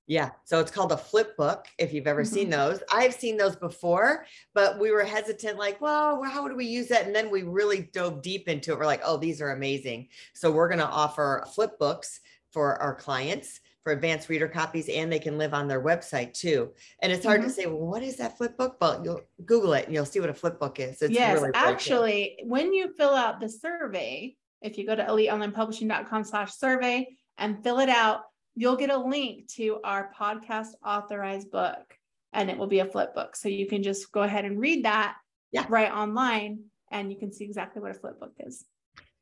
Yeah. 0.07 0.31
So 0.43 0.59
it's 0.59 0.71
called 0.71 0.91
a 0.91 0.97
flip 0.97 1.37
book 1.37 1.67
if 1.77 1.93
you've 1.93 2.07
ever 2.07 2.23
mm-hmm. 2.23 2.33
seen 2.33 2.49
those. 2.49 2.83
I've 2.91 3.13
seen 3.13 3.37
those 3.37 3.55
before, 3.55 4.25
but 4.53 4.77
we 4.77 4.91
were 4.91 5.05
hesitant, 5.05 5.57
like, 5.57 5.79
well, 5.79 6.21
how 6.23 6.43
would 6.43 6.55
we 6.55 6.65
use 6.65 6.87
that? 6.87 7.05
And 7.05 7.15
then 7.15 7.29
we 7.31 7.43
really 7.43 7.89
dove 7.93 8.21
deep 8.21 8.49
into 8.49 8.73
it. 8.73 8.79
We're 8.79 8.85
like, 8.85 9.03
oh, 9.05 9.15
these 9.15 9.39
are 9.39 9.51
amazing. 9.51 10.09
So 10.33 10.51
we're 10.51 10.67
going 10.67 10.79
to 10.79 10.85
offer 10.85 11.45
flip 11.53 11.79
books 11.79 12.19
for 12.51 12.81
our 12.81 12.93
clients 12.93 13.61
for 13.83 13.93
advanced 13.93 14.29
reader 14.29 14.47
copies 14.47 14.89
and 14.89 15.11
they 15.11 15.19
can 15.19 15.37
live 15.37 15.53
on 15.53 15.67
their 15.67 15.81
website 15.81 16.33
too. 16.33 16.71
And 17.01 17.11
it's 17.11 17.25
hard 17.25 17.39
mm-hmm. 17.39 17.49
to 17.49 17.53
say, 17.53 17.65
well, 17.65 17.77
what 17.77 18.03
is 18.03 18.17
that 18.17 18.37
flip 18.37 18.57
book? 18.57 18.77
But 18.79 19.03
you'll 19.03 19.21
Google 19.45 19.73
it 19.73 19.85
and 19.85 19.93
you'll 19.93 20.05
see 20.05 20.19
what 20.19 20.29
a 20.29 20.33
flip 20.33 20.59
book 20.59 20.79
is. 20.79 21.01
It's 21.01 21.13
yes, 21.13 21.39
really, 21.39 21.51
actually, 21.53 22.39
when 22.43 22.73
you 22.73 22.93
fill 22.95 23.15
out 23.15 23.39
the 23.39 23.49
survey, 23.49 24.35
if 24.61 24.77
you 24.77 24.85
go 24.85 24.95
to 24.95 25.03
eliteonlinepublishing.com 25.03 26.23
slash 26.23 26.53
survey 26.53 27.07
and 27.37 27.63
fill 27.63 27.79
it 27.79 27.89
out, 27.89 28.21
you'll 28.55 28.75
get 28.75 28.91
a 28.91 28.97
link 28.97 29.47
to 29.55 29.79
our 29.83 30.11
podcast 30.17 30.69
authorized 30.85 31.49
book 31.51 31.97
and 32.33 32.49
it 32.49 32.57
will 32.57 32.67
be 32.67 32.79
a 32.79 32.85
flip 32.85 33.15
book. 33.15 33.35
So 33.35 33.49
you 33.49 33.65
can 33.65 33.81
just 33.81 34.11
go 34.11 34.21
ahead 34.21 34.45
and 34.45 34.59
read 34.59 34.85
that 34.85 35.15
yeah. 35.51 35.65
right 35.69 35.91
online 35.91 36.65
and 36.91 37.11
you 37.11 37.17
can 37.17 37.31
see 37.31 37.45
exactly 37.45 37.81
what 37.81 37.91
a 37.91 37.95
flip 37.95 38.19
book 38.19 38.33
is. 38.39 38.65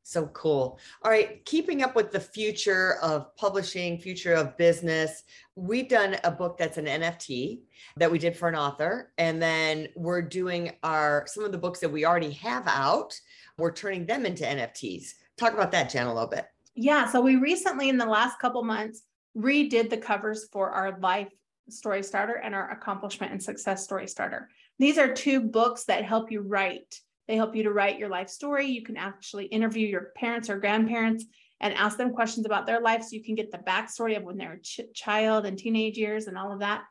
So 0.04 0.28
cool. 0.28 0.80
All 1.04 1.12
right. 1.12 1.46
Keeping 1.46 1.84
up 1.84 1.96
with 1.96 2.12
the 2.12 2.20
future 2.20 2.96
of 3.04 3.36
publishing, 3.36 4.00
future 4.00 4.34
of 4.34 4.58
business. 4.58 5.24
We've 5.56 5.88
done 5.88 6.18
a 6.24 6.32
book 6.32 6.58
that's 6.58 6.78
an 6.78 6.86
NFT 6.86 7.60
that 7.98 8.12
we 8.12 8.18
did 8.18 8.36
for 8.36 8.48
an 8.48 8.56
author. 8.56 9.12
And 9.18 9.42
then 9.42 9.90
we're 9.96 10.24
doing 10.24 10.72
our 10.82 11.26
some 11.28 11.44
of 11.44 11.52
the 11.52 11.58
books 11.58 11.80
that 11.82 11.92
we 11.92 12.06
already 12.06 12.32
have 12.32 12.68
out. 12.68 13.14
We're 13.58 13.72
turning 13.72 14.06
them 14.06 14.26
into 14.26 14.44
NFTs. 14.44 15.14
Talk 15.38 15.54
about 15.54 15.72
that, 15.74 15.90
Jen, 15.92 16.08
a 16.08 16.14
little 16.14 16.30
bit. 16.30 16.48
Yeah. 16.76 17.08
So 17.12 17.22
we 17.22 17.36
recently, 17.36 17.90
in 17.90 17.98
the 17.98 18.06
last 18.06 18.40
couple 18.40 18.64
months, 18.64 19.04
redid 19.38 19.90
the 19.90 19.98
covers 19.98 20.48
for 20.52 20.72
our 20.72 20.98
life 21.00 21.30
story 21.70 22.02
starter 22.04 22.34
and 22.34 22.56
our 22.56 22.72
accomplishment 22.72 23.32
and 23.32 23.42
success 23.42 23.84
story 23.84 24.08
starter. 24.08 24.50
These 24.80 24.98
are 24.98 25.14
two 25.14 25.42
books 25.42 25.84
that 25.84 26.04
help 26.04 26.32
you 26.32 26.42
write 26.42 27.00
they 27.30 27.36
help 27.36 27.56
you 27.56 27.62
to 27.62 27.72
write 27.72 28.00
your 28.00 28.10
life 28.10 28.28
story. 28.28 28.66
You 28.66 28.82
can 28.82 28.98
actually 28.98 29.46
interview 29.46 29.88
your 29.88 30.12
parents 30.16 30.50
or 30.50 30.58
grandparents 30.58 31.26
and 31.62 31.76
ask 31.76 31.96
them 31.96 32.12
questions 32.12 32.48
about 32.48 32.66
their 32.66 32.82
life 32.82 33.04
so 33.04 33.10
you 33.12 33.24
can 33.24 33.36
get 33.36 33.52
the 33.52 33.60
backstory 33.60 34.18
of 34.18 34.24
when 34.24 34.36
they 34.36 34.48
were 34.48 34.58
ch- 34.58 34.82
child 34.96 35.46
and 35.46 35.56
teenage 35.56 35.96
years 35.96 36.26
and 36.26 36.36
all 36.36 36.52
of 36.52 36.62
that. 36.62 36.82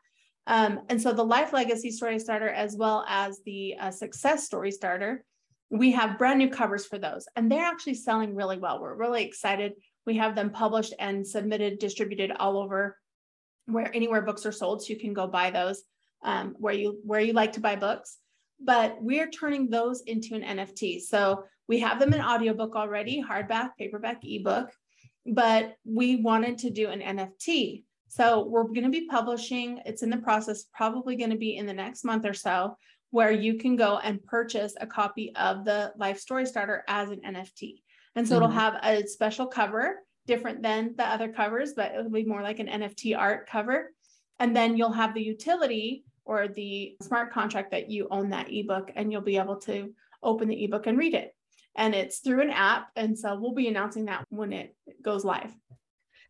Um, 0.47 0.79
and 0.87 0.99
so 0.99 1.11
the 1.11 1.25
life 1.25 1.51
legacy 1.51 1.91
story 1.91 2.17
starter, 2.19 2.47
as 2.47 2.77
well 2.77 3.03
as 3.09 3.41
the 3.45 3.75
uh, 3.81 3.91
success 3.91 4.45
story 4.45 4.71
starter, 4.71 5.25
we 5.69 5.91
have 5.91 6.17
brand 6.17 6.39
new 6.39 6.49
covers 6.49 6.85
for 6.85 6.97
those, 6.97 7.27
and 7.35 7.51
they're 7.51 7.65
actually 7.65 7.95
selling 7.95 8.33
really 8.33 8.57
well. 8.57 8.81
We're 8.81 8.95
really 8.95 9.25
excited. 9.25 9.73
We 10.05 10.15
have 10.17 10.35
them 10.35 10.51
published 10.51 10.93
and 10.99 11.27
submitted, 11.27 11.79
distributed 11.79 12.31
all 12.31 12.57
over 12.57 12.97
where 13.65 13.93
anywhere 13.93 14.21
books 14.21 14.45
are 14.45 14.53
sold, 14.53 14.81
so 14.81 14.93
you 14.93 14.99
can 14.99 15.13
go 15.13 15.27
buy 15.27 15.51
those 15.51 15.83
um, 16.23 16.55
where 16.57 16.73
you 16.73 16.99
where 17.03 17.19
you 17.19 17.33
like 17.33 17.51
to 17.53 17.59
buy 17.59 17.75
books 17.75 18.17
but 18.59 18.97
we're 19.01 19.29
turning 19.29 19.69
those 19.69 20.01
into 20.01 20.35
an 20.35 20.43
NFT. 20.43 21.01
So 21.01 21.43
we 21.67 21.79
have 21.79 21.99
them 21.99 22.13
in 22.13 22.21
audiobook 22.21 22.75
already, 22.75 23.23
hardback, 23.23 23.71
paperback, 23.77 24.21
ebook, 24.23 24.69
but 25.25 25.75
we 25.85 26.17
wanted 26.17 26.57
to 26.59 26.69
do 26.69 26.89
an 26.89 26.99
NFT. 27.01 27.83
So 28.07 28.45
we're 28.45 28.63
going 28.63 28.83
to 28.83 28.89
be 28.89 29.07
publishing, 29.07 29.79
it's 29.85 30.01
in 30.01 30.09
the 30.09 30.17
process, 30.17 30.65
probably 30.73 31.15
going 31.15 31.29
to 31.29 31.37
be 31.37 31.57
in 31.57 31.67
the 31.67 31.73
next 31.73 32.03
month 32.03 32.25
or 32.25 32.33
so, 32.33 32.75
where 33.11 33.31
you 33.31 33.55
can 33.55 33.75
go 33.75 33.99
and 33.99 34.23
purchase 34.23 34.73
a 34.81 34.87
copy 34.87 35.33
of 35.35 35.63
the 35.63 35.93
Life 35.97 36.19
Story 36.19 36.45
Starter 36.45 36.83
as 36.87 37.09
an 37.09 37.21
NFT. 37.25 37.81
And 38.15 38.27
so 38.27 38.35
mm-hmm. 38.35 38.43
it'll 38.43 38.55
have 38.55 38.79
a 38.83 39.05
special 39.07 39.45
cover 39.45 39.97
different 40.25 40.61
than 40.61 40.95
the 40.97 41.07
other 41.07 41.29
covers, 41.31 41.73
but 41.75 41.91
it'll 41.91 42.09
be 42.09 42.25
more 42.25 42.41
like 42.41 42.59
an 42.59 42.67
NFT 42.67 43.17
art 43.17 43.47
cover. 43.47 43.91
And 44.39 44.55
then 44.55 44.75
you'll 44.75 44.91
have 44.91 45.13
the 45.13 45.21
utility 45.21 46.03
or 46.25 46.47
the 46.47 46.95
smart 47.01 47.31
contract 47.31 47.71
that 47.71 47.89
you 47.89 48.07
own 48.11 48.29
that 48.29 48.51
ebook 48.51 48.91
and 48.95 49.11
you'll 49.11 49.21
be 49.21 49.37
able 49.37 49.57
to 49.57 49.93
open 50.21 50.47
the 50.47 50.63
ebook 50.63 50.87
and 50.87 50.97
read 50.97 51.13
it. 51.13 51.35
And 51.75 51.95
it's 51.95 52.19
through 52.19 52.41
an 52.41 52.49
app. 52.49 52.89
And 52.95 53.17
so 53.17 53.39
we'll 53.39 53.53
be 53.53 53.67
announcing 53.67 54.05
that 54.05 54.25
when 54.29 54.53
it 54.53 54.75
goes 55.01 55.23
live 55.23 55.55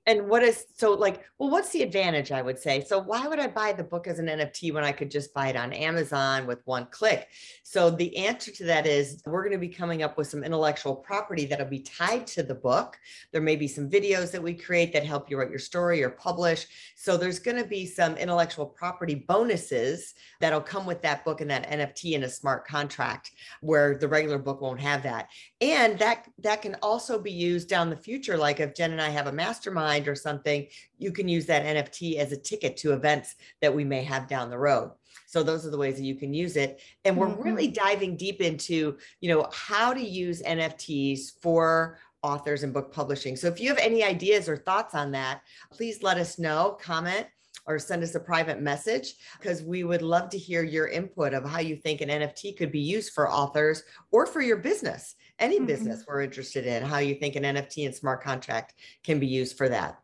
and 0.09 0.27
what 0.27 0.41
is 0.41 0.65
so 0.75 0.93
like 0.93 1.23
well 1.37 1.51
what's 1.51 1.69
the 1.69 1.83
advantage 1.83 2.31
i 2.31 2.41
would 2.41 2.57
say? 2.57 2.83
So 2.83 2.99
why 2.99 3.27
would 3.27 3.39
i 3.39 3.47
buy 3.47 3.73
the 3.73 3.83
book 3.83 4.07
as 4.07 4.17
an 4.17 4.25
nft 4.25 4.73
when 4.73 4.83
i 4.83 4.91
could 4.91 5.11
just 5.11 5.33
buy 5.33 5.49
it 5.49 5.55
on 5.55 5.71
amazon 5.71 6.47
with 6.47 6.65
one 6.65 6.87
click? 6.89 7.27
So 7.63 7.91
the 7.91 8.17
answer 8.17 8.51
to 8.51 8.63
that 8.65 8.87
is 8.87 9.21
we're 9.27 9.43
going 9.43 9.53
to 9.53 9.67
be 9.67 9.69
coming 9.69 10.01
up 10.01 10.17
with 10.17 10.27
some 10.27 10.43
intellectual 10.43 10.95
property 10.95 11.45
that'll 11.45 11.67
be 11.67 11.81
tied 11.81 12.25
to 12.27 12.41
the 12.41 12.55
book. 12.55 12.97
There 13.31 13.41
may 13.41 13.55
be 13.55 13.67
some 13.67 13.87
videos 13.87 14.31
that 14.31 14.41
we 14.41 14.55
create 14.55 14.91
that 14.93 15.05
help 15.05 15.29
you 15.29 15.37
write 15.37 15.51
your 15.51 15.59
story 15.59 16.03
or 16.03 16.09
publish. 16.09 16.65
So 16.95 17.15
there's 17.15 17.37
going 17.37 17.61
to 17.61 17.69
be 17.69 17.85
some 17.85 18.17
intellectual 18.17 18.65
property 18.65 19.13
bonuses 19.13 20.15
that'll 20.39 20.61
come 20.61 20.87
with 20.87 21.03
that 21.03 21.23
book 21.23 21.41
and 21.41 21.51
that 21.51 21.69
nft 21.69 22.11
in 22.11 22.23
a 22.23 22.29
smart 22.29 22.65
contract 22.65 23.31
where 23.61 23.95
the 23.95 24.07
regular 24.07 24.39
book 24.39 24.61
won't 24.61 24.81
have 24.81 25.03
that. 25.03 25.29
And 25.61 25.99
that 25.99 26.27
that 26.39 26.63
can 26.63 26.75
also 26.81 27.19
be 27.19 27.31
used 27.31 27.69
down 27.69 27.91
the 27.91 27.95
future 27.95 28.37
like 28.37 28.59
if 28.59 28.73
jen 28.73 28.91
and 28.91 29.01
i 29.01 29.09
have 29.09 29.27
a 29.27 29.31
mastermind 29.31 29.98
or 30.07 30.15
something, 30.15 30.67
you 30.97 31.11
can 31.11 31.27
use 31.27 31.45
that 31.47 31.63
NFT 31.63 32.17
as 32.17 32.31
a 32.31 32.37
ticket 32.37 32.77
to 32.77 32.93
events 32.93 33.35
that 33.61 33.73
we 33.73 33.83
may 33.83 34.03
have 34.03 34.27
down 34.27 34.49
the 34.49 34.57
road. 34.57 34.91
So 35.27 35.43
those 35.43 35.65
are 35.65 35.69
the 35.69 35.77
ways 35.77 35.95
that 35.97 36.03
you 36.03 36.15
can 36.15 36.33
use 36.33 36.55
it. 36.55 36.81
And 37.05 37.15
we're 37.15 37.27
mm-hmm. 37.27 37.43
really 37.43 37.67
diving 37.67 38.17
deep 38.17 38.41
into, 38.41 38.97
you 39.21 39.29
know, 39.29 39.47
how 39.51 39.93
to 39.93 40.01
use 40.01 40.41
NFTs 40.41 41.39
for 41.41 41.99
authors 42.23 42.63
and 42.63 42.73
book 42.73 42.91
publishing. 42.91 43.35
So 43.35 43.47
if 43.47 43.59
you 43.59 43.69
have 43.69 43.77
any 43.77 44.03
ideas 44.03 44.49
or 44.49 44.57
thoughts 44.57 44.95
on 44.95 45.11
that, 45.11 45.41
please 45.71 46.03
let 46.03 46.17
us 46.17 46.39
know, 46.39 46.77
comment 46.81 47.27
or 47.65 47.77
send 47.77 48.01
us 48.01 48.15
a 48.15 48.19
private 48.19 48.59
message 48.59 49.13
because 49.39 49.61
we 49.61 49.83
would 49.83 50.01
love 50.01 50.29
to 50.29 50.37
hear 50.37 50.63
your 50.63 50.87
input 50.87 51.33
of 51.33 51.47
how 51.47 51.59
you 51.59 51.75
think 51.75 52.01
an 52.01 52.09
NFT 52.09 52.57
could 52.57 52.71
be 52.71 52.79
used 52.79 53.13
for 53.13 53.31
authors 53.31 53.83
or 54.11 54.25
for 54.25 54.41
your 54.41 54.57
business 54.57 55.15
any 55.39 55.57
mm-hmm. 55.57 55.65
business 55.65 56.05
we're 56.07 56.21
interested 56.21 56.65
in, 56.65 56.83
how 56.83 56.97
you 56.99 57.15
think 57.15 57.35
an 57.35 57.43
NFT 57.43 57.85
and 57.85 57.95
smart 57.95 58.23
contract 58.23 58.75
can 59.03 59.19
be 59.19 59.27
used 59.27 59.57
for 59.57 59.69
that. 59.69 59.99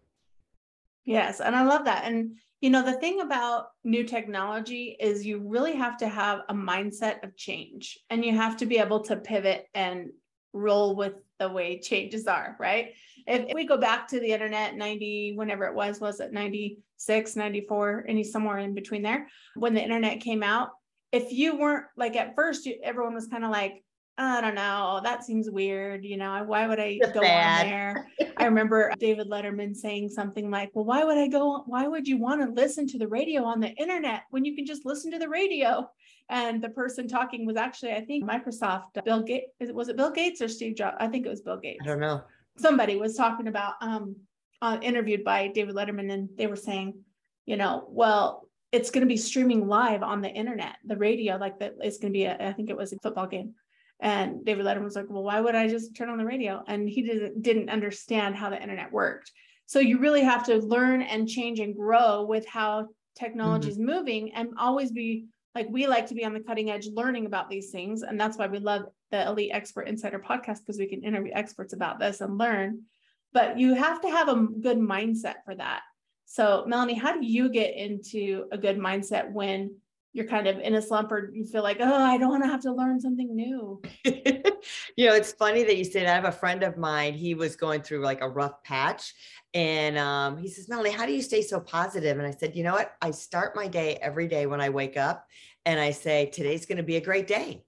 Yes, 1.05 1.39
and 1.39 1.55
I 1.55 1.63
love 1.63 1.85
that. 1.85 2.05
And 2.05 2.37
you 2.61 2.71
know, 2.71 2.83
the 2.83 2.93
thing 2.93 3.21
about 3.21 3.67
new 3.83 4.03
technology 4.03 4.97
is 4.99 5.25
you 5.25 5.39
really 5.39 5.75
have 5.75 5.97
to 5.97 6.07
have 6.07 6.41
a 6.49 6.53
mindset 6.53 7.23
of 7.23 7.35
change 7.35 7.99
and 8.09 8.25
you 8.25 8.35
have 8.35 8.57
to 8.57 8.65
be 8.65 8.79
able 8.79 9.01
to 9.01 9.17
pivot 9.17 9.67
and 9.75 10.09
roll 10.51 10.95
with 10.95 11.13
the 11.37 11.47
way 11.47 11.79
changes 11.79 12.25
are, 12.25 12.55
right? 12.59 12.93
If 13.27 13.53
we 13.53 13.67
go 13.67 13.77
back 13.77 14.07
to 14.07 14.19
the 14.19 14.31
internet 14.31 14.75
90 14.75 15.33
whenever 15.35 15.65
it 15.65 15.75
was 15.75 15.99
was 15.99 16.19
it 16.19 16.33
96, 16.33 17.35
94, 17.35 18.05
any 18.07 18.23
somewhere 18.23 18.57
in 18.57 18.73
between 18.73 19.03
there 19.03 19.27
when 19.55 19.73
the 19.73 19.83
internet 19.83 20.21
came 20.21 20.41
out, 20.41 20.69
if 21.11 21.31
you 21.31 21.57
weren't 21.57 21.85
like 21.95 22.15
at 22.15 22.35
first 22.35 22.65
you, 22.65 22.79
everyone 22.83 23.13
was 23.13 23.27
kind 23.27 23.45
of 23.45 23.51
like 23.51 23.83
I 24.17 24.39
don't 24.39 24.55
know. 24.55 25.01
That 25.03 25.25
seems 25.25 25.49
weird. 25.49 26.05
You 26.05 26.15
know, 26.15 26.43
why 26.45 26.67
would 26.67 26.79
I 26.79 26.99
go 27.13 27.21
bad. 27.21 27.65
on 27.65 27.69
there? 27.69 28.07
I 28.37 28.45
remember 28.45 28.93
David 28.97 29.29
Letterman 29.29 29.75
saying 29.75 30.09
something 30.09 30.49
like, 30.49 30.71
well, 30.73 30.85
why 30.85 31.03
would 31.03 31.17
I 31.17 31.27
go? 31.27 31.63
Why 31.65 31.87
would 31.87 32.07
you 32.07 32.17
want 32.17 32.41
to 32.41 32.61
listen 32.61 32.87
to 32.87 32.97
the 32.97 33.07
radio 33.07 33.43
on 33.43 33.59
the 33.59 33.71
internet 33.71 34.23
when 34.29 34.45
you 34.45 34.55
can 34.55 34.65
just 34.65 34.85
listen 34.85 35.11
to 35.11 35.19
the 35.19 35.27
radio? 35.27 35.89
And 36.29 36.63
the 36.63 36.69
person 36.69 37.07
talking 37.07 37.45
was 37.45 37.57
actually, 37.57 37.91
I 37.91 38.05
think, 38.05 38.23
Microsoft, 38.23 39.03
Bill 39.03 39.21
Gates. 39.21 39.47
Was 39.73 39.89
it 39.89 39.97
Bill 39.97 40.11
Gates 40.11 40.41
or 40.41 40.47
Steve 40.47 40.75
Jobs? 40.75 40.95
I 40.99 41.07
think 41.07 41.25
it 41.25 41.29
was 41.29 41.41
Bill 41.41 41.59
Gates. 41.59 41.81
I 41.83 41.87
don't 41.87 41.99
know. 41.99 42.23
Somebody 42.57 42.95
was 42.95 43.15
talking 43.15 43.47
about, 43.47 43.73
um, 43.81 44.15
uh, 44.61 44.77
interviewed 44.81 45.25
by 45.25 45.49
David 45.49 45.75
Letterman, 45.75 46.11
and 46.11 46.29
they 46.37 46.47
were 46.47 46.55
saying, 46.55 46.93
you 47.45 47.57
know, 47.57 47.85
well, 47.89 48.47
it's 48.71 48.89
going 48.89 49.01
to 49.01 49.07
be 49.07 49.17
streaming 49.17 49.67
live 49.67 50.03
on 50.03 50.21
the 50.21 50.29
internet, 50.29 50.77
the 50.85 50.97
radio, 50.97 51.35
like 51.35 51.59
that. 51.59 51.75
It's 51.81 51.97
going 51.97 52.13
to 52.13 52.17
be, 52.17 52.23
a, 52.23 52.35
I 52.39 52.53
think 52.53 52.69
it 52.69 52.77
was 52.77 52.93
a 52.93 52.99
football 52.99 53.27
game 53.27 53.53
and 53.99 54.43
David 54.45 54.65
Letterman 54.65 54.83
was 54.83 54.95
like, 54.95 55.09
well, 55.09 55.23
why 55.23 55.39
would 55.39 55.55
I 55.55 55.67
just 55.67 55.95
turn 55.95 56.09
on 56.09 56.17
the 56.17 56.25
radio? 56.25 56.63
And 56.67 56.89
he 56.89 57.01
didn't 57.01 57.41
didn't 57.41 57.69
understand 57.69 58.35
how 58.35 58.49
the 58.49 58.61
internet 58.61 58.91
worked. 58.91 59.31
So 59.65 59.79
you 59.79 59.99
really 59.99 60.23
have 60.23 60.45
to 60.45 60.57
learn 60.57 61.01
and 61.01 61.27
change 61.27 61.59
and 61.59 61.75
grow 61.75 62.23
with 62.23 62.45
how 62.47 62.87
technology 63.17 63.69
is 63.69 63.77
mm-hmm. 63.77 63.85
moving 63.85 64.33
and 64.33 64.49
always 64.59 64.91
be 64.91 65.27
like 65.55 65.67
we 65.69 65.87
like 65.87 66.07
to 66.07 66.13
be 66.13 66.25
on 66.25 66.33
the 66.33 66.41
cutting 66.41 66.69
edge 66.69 66.87
learning 66.93 67.25
about 67.25 67.49
these 67.49 67.71
things. 67.71 68.01
And 68.03 68.19
that's 68.19 68.37
why 68.37 68.47
we 68.47 68.59
love 68.59 68.83
the 69.11 69.25
Elite 69.25 69.51
Expert 69.53 69.87
Insider 69.87 70.19
podcast 70.19 70.59
because 70.59 70.77
we 70.77 70.87
can 70.87 71.03
interview 71.03 71.31
experts 71.33 71.73
about 71.73 71.99
this 71.99 72.21
and 72.21 72.37
learn. 72.37 72.81
But 73.33 73.57
you 73.57 73.73
have 73.73 74.01
to 74.01 74.09
have 74.09 74.27
a 74.27 74.47
good 74.61 74.77
mindset 74.77 75.35
for 75.45 75.55
that. 75.55 75.81
So, 76.25 76.65
Melanie, 76.67 76.95
how 76.95 77.17
do 77.19 77.25
you 77.25 77.49
get 77.49 77.75
into 77.75 78.45
a 78.51 78.57
good 78.57 78.77
mindset 78.77 79.31
when 79.31 79.75
you're 80.15 80.25
kind 80.25 80.47
of 80.47 80.57
in 80.59 80.75
a 80.75 80.81
slump 80.81 81.11
or 81.11 81.29
you 81.33 81.43
feel 81.43 81.61
like, 81.61 81.79
oh, 81.81 82.03
I 82.03 82.17
don't 82.17 82.29
want 82.29 82.41
to 82.41 82.47
have 82.47 82.61
to 82.61 82.71
learn 82.71 83.01
something 83.01 83.35
new. 83.35 83.81
you 84.05 85.05
know, 85.05 85.13
it's 85.13 85.33
funny 85.33 85.63
that 85.63 85.75
you 85.75 85.83
that. 85.83 86.07
I 86.07 86.13
have 86.13 86.23
a 86.23 86.31
friend 86.31 86.63
of 86.63 86.77
mine, 86.77 87.13
he 87.13 87.35
was 87.35 87.57
going 87.57 87.81
through 87.81 87.99
like 87.99 88.21
a 88.21 88.29
rough 88.29 88.63
patch. 88.63 89.13
And 89.53 89.97
um, 89.97 90.37
he 90.37 90.47
says, 90.47 90.69
Melanie, 90.69 90.91
how 90.91 91.05
do 91.05 91.11
you 91.11 91.21
stay 91.21 91.41
so 91.41 91.59
positive? 91.59 92.17
And 92.17 92.25
I 92.25 92.31
said, 92.31 92.55
you 92.55 92.63
know 92.63 92.71
what? 92.71 92.95
I 93.01 93.11
start 93.11 93.57
my 93.57 93.67
day 93.67 93.97
every 94.01 94.29
day 94.29 94.45
when 94.45 94.61
I 94.61 94.69
wake 94.69 94.95
up 94.95 95.27
and 95.65 95.81
I 95.81 95.91
say, 95.91 96.27
today's 96.27 96.65
going 96.65 96.77
to 96.77 96.83
be 96.83 96.95
a 96.95 97.01
great 97.01 97.27
day. 97.27 97.65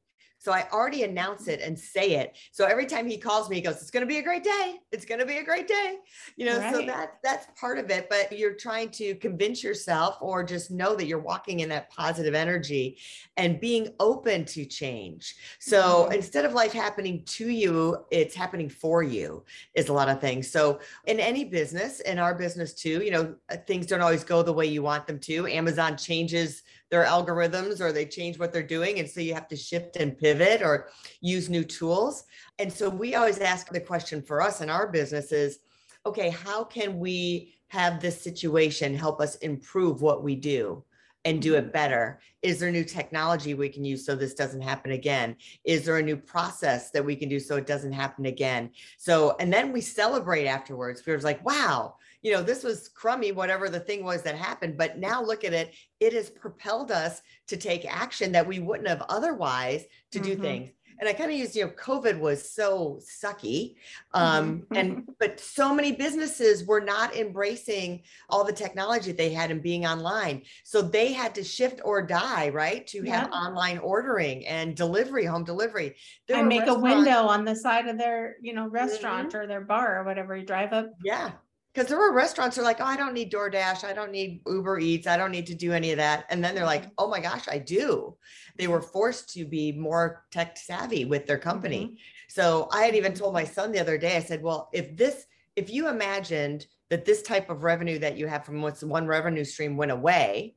So 0.48 0.54
I 0.54 0.66
already 0.72 1.04
announce 1.04 1.50
it 1.50 1.60
and 1.60 1.78
say 1.78 2.12
it. 2.12 2.38
So 2.54 2.64
every 2.64 2.86
time 2.86 3.06
he 3.06 3.18
calls 3.18 3.50
me, 3.50 3.58
he 3.58 3.62
goes, 3.62 3.82
"It's 3.82 3.92
going 3.92 4.00
to 4.00 4.08
be 4.08 4.20
a 4.20 4.24
great 4.24 4.46
day. 4.46 4.80
It's 4.94 5.04
going 5.04 5.20
to 5.20 5.26
be 5.26 5.40
a 5.40 5.44
great 5.44 5.68
day." 5.68 5.98
You 6.38 6.46
know, 6.46 6.58
right. 6.58 6.74
so 6.74 6.82
that 6.84 7.18
that's 7.22 7.48
part 7.60 7.78
of 7.78 7.90
it. 7.90 8.08
But 8.10 8.32
you're 8.32 8.54
trying 8.54 8.92
to 8.92 9.16
convince 9.16 9.62
yourself, 9.62 10.16
or 10.22 10.46
just 10.46 10.72
know 10.72 10.96
that 10.96 11.06
you're 11.06 11.20
walking 11.20 11.60
in 11.60 11.68
that 11.68 11.90
positive 11.90 12.34
energy, 12.34 12.98
and 13.36 13.60
being 13.60 13.90
open 14.00 14.46
to 14.46 14.64
change. 14.64 15.36
So 15.60 15.82
mm-hmm. 15.82 16.14
instead 16.14 16.46
of 16.46 16.54
life 16.54 16.72
happening 16.72 17.24
to 17.26 17.50
you, 17.50 18.06
it's 18.10 18.34
happening 18.34 18.70
for 18.70 19.04
you. 19.04 19.44
Is 19.74 19.90
a 19.90 19.94
lot 19.94 20.08
of 20.08 20.22
things. 20.22 20.50
So 20.50 20.80
in 21.08 21.20
any 21.20 21.44
business, 21.44 22.00
in 22.00 22.20
our 22.20 22.34
business 22.34 22.74
too, 22.74 23.04
you 23.04 23.12
know, 23.12 23.36
uh, 23.50 23.58
things 23.68 23.86
don't 23.86 24.00
always 24.00 24.24
go 24.24 24.44
the 24.44 24.54
way 24.54 24.68
you 24.68 24.82
want 24.82 25.08
them 25.08 25.20
to. 25.20 25.46
Amazon 25.48 25.98
changes 25.98 26.64
their 26.90 27.04
algorithms 27.04 27.82
or 27.82 27.92
they 27.92 28.06
change 28.06 28.40
what 28.40 28.54
they're 28.54 28.64
doing. 28.64 29.00
And 29.00 29.10
so 29.10 29.20
you 29.20 29.34
have 29.34 29.48
to 29.50 29.56
shift 29.56 29.98
and 29.98 30.18
pivot 30.18 30.62
or 30.62 30.90
use 31.22 31.50
new 31.50 31.64
tools. 31.64 32.24
And 32.60 32.72
so 32.72 32.90
we 32.90 33.16
always 33.16 33.40
ask 33.40 33.70
the 33.70 33.80
question 33.80 34.22
for 34.22 34.42
us 34.42 34.62
in 34.62 34.70
our 34.70 34.88
business 34.88 35.32
is 35.32 35.60
okay, 36.06 36.30
how 36.30 36.64
can 36.64 37.00
we 37.00 37.54
have 37.68 38.00
this 38.00 38.22
situation 38.22 38.96
help 38.96 39.20
us 39.20 39.36
improve 39.38 40.02
what 40.02 40.24
we 40.24 40.36
do? 40.36 40.84
and 41.28 41.42
do 41.42 41.56
it 41.56 41.64
mm-hmm. 41.64 41.72
better? 41.72 42.20
Is 42.42 42.60
there 42.60 42.72
new 42.72 42.86
technology 42.86 43.54
we 43.54 43.68
can 43.68 43.84
use 43.84 44.06
so 44.06 44.16
this 44.16 44.34
doesn't 44.34 44.62
happen 44.62 44.92
again? 44.92 45.36
Is 45.66 45.84
there 45.84 45.98
a 45.98 46.04
new 46.04 46.16
process 46.16 46.90
that 46.92 47.04
we 47.04 47.18
can 47.18 47.28
do 47.28 47.40
so 47.40 47.58
it 47.58 47.68
doesn't 47.68 47.92
happen 47.92 48.28
again? 48.28 48.72
So, 48.98 49.36
and 49.40 49.52
then 49.52 49.74
we 49.74 49.82
celebrate 49.82 50.48
afterwards. 50.48 51.04
We're 51.06 51.20
like, 51.20 51.46
wow, 51.46 51.96
you 52.22 52.32
know, 52.32 52.42
this 52.42 52.64
was 52.64 52.90
crummy, 52.90 53.32
whatever 53.32 53.70
the 53.70 53.80
thing 53.80 54.04
was 54.04 54.24
that 54.24 54.36
happened. 54.36 54.78
But 54.78 54.98
now 54.98 55.24
look 55.24 55.44
at 55.44 55.54
it, 55.54 55.74
it 56.00 56.14
has 56.14 56.30
propelled 56.30 56.92
us 56.92 57.22
to 57.48 57.58
take 57.58 57.86
action 57.86 58.32
that 58.32 58.48
we 58.48 58.60
wouldn't 58.60 58.90
have 58.90 59.04
otherwise 59.10 59.86
to 60.12 60.20
mm-hmm. 60.20 60.28
do 60.28 60.36
things. 60.36 60.72
And 61.00 61.08
I 61.08 61.14
kind 61.14 61.32
of 61.32 61.38
used, 61.38 61.56
you 61.56 61.64
know, 61.64 61.72
COVID 61.72 62.20
was 62.20 62.52
so 62.52 63.00
sucky. 63.02 63.76
Um, 64.14 64.62
mm-hmm. 64.62 64.76
and 64.76 65.10
but 65.20 65.40
so 65.40 65.74
many 65.74 65.92
businesses 65.92 66.66
were 66.66 66.82
not 66.82 67.16
embracing 67.16 68.02
all 68.30 68.44
the 68.44 68.52
technology 68.52 69.12
they 69.12 69.32
had 69.32 69.52
and 69.52 69.62
being 69.62 69.86
online. 69.86 70.42
So 70.64 70.82
they 70.82 71.14
had 71.14 71.36
to 71.36 71.44
shift 71.44 71.82
or 71.86 72.02
die, 72.02 72.50
right? 72.50 72.86
To 72.88 73.04
have 73.04 73.32
online 73.32 73.78
ordering 73.78 74.48
and 74.48 74.76
delivery, 74.76 75.26
home 75.26 75.44
delivery. 75.44 75.96
There 76.28 76.40
and 76.40 76.48
make 76.48 76.66
a 76.68 76.74
window 76.74 77.28
on 77.28 77.46
the 77.46 77.56
side 77.56 77.88
of 77.88 77.98
their, 77.98 78.38
you 78.42 78.54
know, 78.54 78.68
restaurant 78.68 79.30
mm-hmm. 79.30 79.38
or 79.38 79.48
their 79.48 79.62
bar 79.62 80.02
or 80.02 80.04
whatever. 80.04 80.36
You 80.36 80.46
drive 80.46 80.74
up. 80.74 80.88
Yeah 81.04 81.32
because 81.78 81.90
there 81.90 82.00
were 82.00 82.12
restaurants 82.12 82.56
that 82.56 82.64
are 82.64 82.66
like, 82.66 82.82
oh, 82.82 82.86
I 82.86 82.98
don't 82.98 83.14
need 83.14 83.32
DoorDash, 83.32 83.84
I 83.84 83.94
don't 83.94 84.12
need 84.12 84.42
Uber 84.48 84.80
Eats, 84.80 85.06
I 85.06 85.16
don't 85.16 85.30
need 85.30 85.46
to 85.46 85.54
do 85.54 85.74
any 85.74 85.92
of 85.92 85.98
that. 85.98 86.26
And 86.32 86.44
then 86.44 86.56
they're 86.56 86.66
like, 86.66 86.82
mm-hmm. 86.82 86.94
oh 86.98 87.08
my 87.08 87.20
gosh, 87.20 87.48
I 87.48 87.60
do. 87.60 88.18
They 88.56 88.68
were 88.68 88.82
forced 88.82 89.32
to 89.36 89.46
be 89.46 89.72
more 89.74 90.26
tech 90.32 90.58
savvy 90.58 91.06
with 91.06 91.28
their 91.28 91.38
company. 91.38 91.86
Mm-hmm. 91.86 91.96
So 92.30 92.68
I 92.72 92.82
had 92.82 92.96
even 92.96 93.14
told 93.14 93.36
my 93.36 93.44
son 93.44 93.72
the 93.72 93.80
other 93.80 94.00
day, 94.00 94.18
I 94.18 94.22
said, 94.22 94.42
well, 94.42 94.70
if 94.74 94.98
this, 94.98 95.28
if 95.56 95.70
you 95.70 95.88
imagined 95.88 96.66
that 96.90 97.06
this 97.06 97.22
type 97.22 97.48
of 97.52 97.62
revenue 97.62 98.00
that 98.00 98.18
you 98.18 98.26
have 98.26 98.44
from 98.44 98.64
what's 98.64 98.84
one 98.84 99.06
revenue 99.06 99.44
stream 99.44 99.78
went 99.78 99.92
away, 99.92 100.56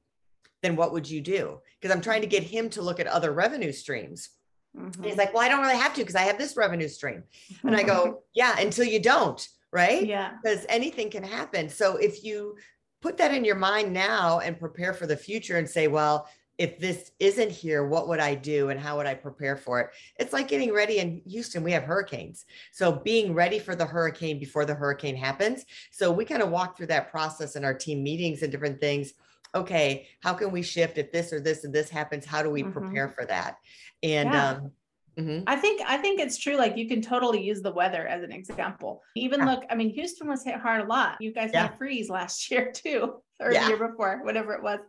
then 0.62 0.74
what 0.74 0.94
would 0.94 1.08
you 1.08 1.20
do? 1.20 1.58
Because 1.78 1.94
I'm 1.94 2.02
trying 2.02 2.22
to 2.22 2.28
get 2.28 2.44
him 2.44 2.70
to 2.70 2.80
look 2.80 2.98
at 2.98 3.06
other 3.06 3.32
revenue 3.32 3.72
streams. 3.72 4.30
Mm-hmm. 4.74 5.02
He's 5.02 5.18
like, 5.18 5.34
well, 5.34 5.42
I 5.42 5.50
don't 5.50 5.60
really 5.60 5.76
have 5.76 5.92
to 5.96 6.00
because 6.00 6.16
I 6.16 6.22
have 6.22 6.38
this 6.38 6.56
revenue 6.56 6.88
stream. 6.88 7.24
And 7.62 7.76
I 7.76 7.82
go, 7.82 8.22
yeah, 8.34 8.58
until 8.58 8.86
you 8.86 9.02
don't 9.02 9.46
right? 9.72 10.06
Yeah. 10.06 10.32
Because 10.42 10.66
anything 10.68 11.10
can 11.10 11.22
happen. 11.22 11.68
So 11.68 11.96
if 11.96 12.24
you 12.24 12.56
put 13.00 13.16
that 13.18 13.32
in 13.34 13.44
your 13.44 13.56
mind 13.56 13.92
now 13.92 14.40
and 14.40 14.58
prepare 14.58 14.92
for 14.92 15.06
the 15.06 15.16
future 15.16 15.56
and 15.56 15.68
say, 15.68 15.88
well, 15.88 16.28
if 16.58 16.78
this 16.78 17.12
isn't 17.18 17.50
here, 17.50 17.86
what 17.86 18.06
would 18.06 18.20
I 18.20 18.34
do 18.34 18.68
and 18.68 18.78
how 18.78 18.98
would 18.98 19.06
I 19.06 19.14
prepare 19.14 19.56
for 19.56 19.80
it? 19.80 19.90
It's 20.18 20.34
like 20.34 20.46
getting 20.46 20.74
ready 20.74 20.98
in 20.98 21.22
Houston, 21.26 21.62
we 21.62 21.72
have 21.72 21.84
hurricanes. 21.84 22.44
So 22.70 22.92
being 22.92 23.32
ready 23.32 23.58
for 23.58 23.74
the 23.74 23.86
hurricane 23.86 24.38
before 24.38 24.66
the 24.66 24.74
hurricane 24.74 25.16
happens. 25.16 25.64
So 25.90 26.12
we 26.12 26.26
kind 26.26 26.42
of 26.42 26.50
walk 26.50 26.76
through 26.76 26.88
that 26.88 27.10
process 27.10 27.56
in 27.56 27.64
our 27.64 27.72
team 27.72 28.02
meetings 28.02 28.42
and 28.42 28.52
different 28.52 28.78
things. 28.78 29.14
Okay, 29.54 30.06
how 30.20 30.34
can 30.34 30.50
we 30.50 30.60
shift 30.60 30.98
if 30.98 31.10
this 31.10 31.32
or 31.32 31.40
this 31.40 31.64
and 31.64 31.74
this 31.74 31.88
happens? 31.88 32.26
How 32.26 32.42
do 32.42 32.50
we 32.50 32.62
mm-hmm. 32.62 32.72
prepare 32.72 33.08
for 33.08 33.24
that? 33.24 33.56
And 34.02 34.30
yeah. 34.30 34.50
um, 34.50 34.70
Mm-hmm. 35.18 35.44
I 35.46 35.56
think 35.56 35.82
I 35.86 35.96
think 35.96 36.20
it's 36.20 36.38
true. 36.38 36.56
Like 36.56 36.76
you 36.76 36.88
can 36.88 37.02
totally 37.02 37.42
use 37.42 37.62
the 37.62 37.72
weather 37.72 38.06
as 38.06 38.22
an 38.22 38.32
example. 38.32 39.02
Even 39.16 39.40
yeah. 39.40 39.46
look, 39.46 39.64
I 39.70 39.74
mean, 39.74 39.90
Houston 39.90 40.28
was 40.28 40.44
hit 40.44 40.56
hard 40.56 40.82
a 40.82 40.84
lot. 40.84 41.16
You 41.20 41.32
guys 41.32 41.50
yeah. 41.52 41.62
had 41.62 41.72
a 41.72 41.76
freeze 41.76 42.08
last 42.08 42.50
year 42.50 42.72
too, 42.72 43.14
or 43.40 43.52
yeah. 43.52 43.64
the 43.64 43.68
year 43.68 43.88
before, 43.88 44.20
whatever 44.22 44.52
it 44.54 44.62
was. 44.62 44.80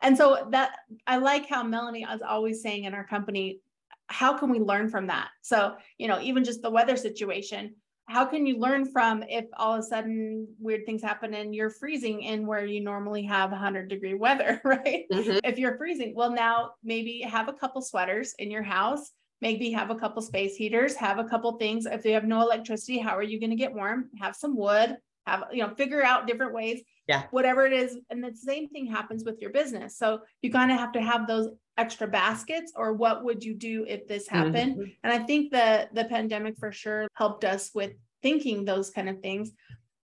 And 0.00 0.16
so 0.16 0.48
that 0.50 0.76
I 1.06 1.16
like 1.16 1.48
how 1.48 1.62
Melanie 1.62 2.04
is 2.04 2.22
always 2.22 2.62
saying 2.62 2.84
in 2.84 2.94
our 2.94 3.06
company, 3.06 3.60
how 4.08 4.36
can 4.36 4.50
we 4.50 4.60
learn 4.60 4.88
from 4.88 5.06
that? 5.08 5.28
So 5.42 5.74
you 5.98 6.08
know, 6.08 6.20
even 6.20 6.44
just 6.44 6.62
the 6.62 6.70
weather 6.70 6.96
situation. 6.96 7.74
How 8.08 8.26
can 8.26 8.46
you 8.46 8.58
learn 8.58 8.84
from 8.84 9.22
if 9.28 9.46
all 9.56 9.74
of 9.74 9.78
a 9.78 9.82
sudden 9.82 10.48
weird 10.58 10.84
things 10.84 11.02
happen 11.02 11.34
and 11.34 11.54
you're 11.54 11.70
freezing 11.70 12.22
in 12.22 12.46
where 12.46 12.66
you 12.66 12.82
normally 12.82 13.22
have 13.22 13.52
100 13.52 13.88
degree 13.88 14.14
weather, 14.26 14.60
right? 14.64 15.04
Mm-hmm. 15.10 15.38
If 15.44 15.56
you're 15.56 15.78
freezing, 15.78 16.12
well, 16.14 16.30
now 16.30 16.72
maybe 16.82 17.20
have 17.22 17.48
a 17.48 17.52
couple 17.52 17.80
sweaters 17.80 18.34
in 18.40 18.50
your 18.50 18.64
house 18.64 19.12
maybe 19.42 19.72
have 19.72 19.90
a 19.90 19.96
couple 19.96 20.22
space 20.22 20.54
heaters, 20.54 20.94
have 20.94 21.18
a 21.18 21.24
couple 21.24 21.52
things. 21.58 21.84
If 21.84 22.04
you 22.04 22.14
have 22.14 22.24
no 22.24 22.40
electricity, 22.40 22.98
how 22.98 23.16
are 23.16 23.22
you 23.22 23.38
going 23.40 23.50
to 23.50 23.56
get 23.56 23.74
warm? 23.74 24.08
Have 24.20 24.36
some 24.36 24.56
wood, 24.56 24.96
have, 25.26 25.44
you 25.52 25.66
know, 25.66 25.74
figure 25.74 26.02
out 26.02 26.28
different 26.28 26.54
ways. 26.54 26.80
Yeah. 27.08 27.24
Whatever 27.32 27.66
it 27.66 27.72
is. 27.72 27.98
And 28.08 28.22
the 28.22 28.34
same 28.34 28.68
thing 28.68 28.86
happens 28.86 29.24
with 29.24 29.40
your 29.40 29.50
business. 29.50 29.98
So 29.98 30.20
you 30.40 30.52
kind 30.52 30.70
of 30.70 30.78
have 30.78 30.92
to 30.92 31.02
have 31.02 31.26
those 31.26 31.48
extra 31.76 32.06
baskets 32.06 32.72
or 32.76 32.92
what 32.92 33.24
would 33.24 33.42
you 33.42 33.54
do 33.54 33.84
if 33.88 34.06
this 34.06 34.28
happened? 34.28 34.76
Mm-hmm. 34.76 34.90
And 35.02 35.12
I 35.12 35.18
think 35.24 35.50
the 35.50 35.88
the 35.92 36.04
pandemic 36.04 36.56
for 36.58 36.70
sure 36.70 37.08
helped 37.14 37.44
us 37.44 37.72
with 37.74 37.92
thinking 38.22 38.64
those 38.64 38.90
kind 38.90 39.08
of 39.08 39.20
things. 39.20 39.50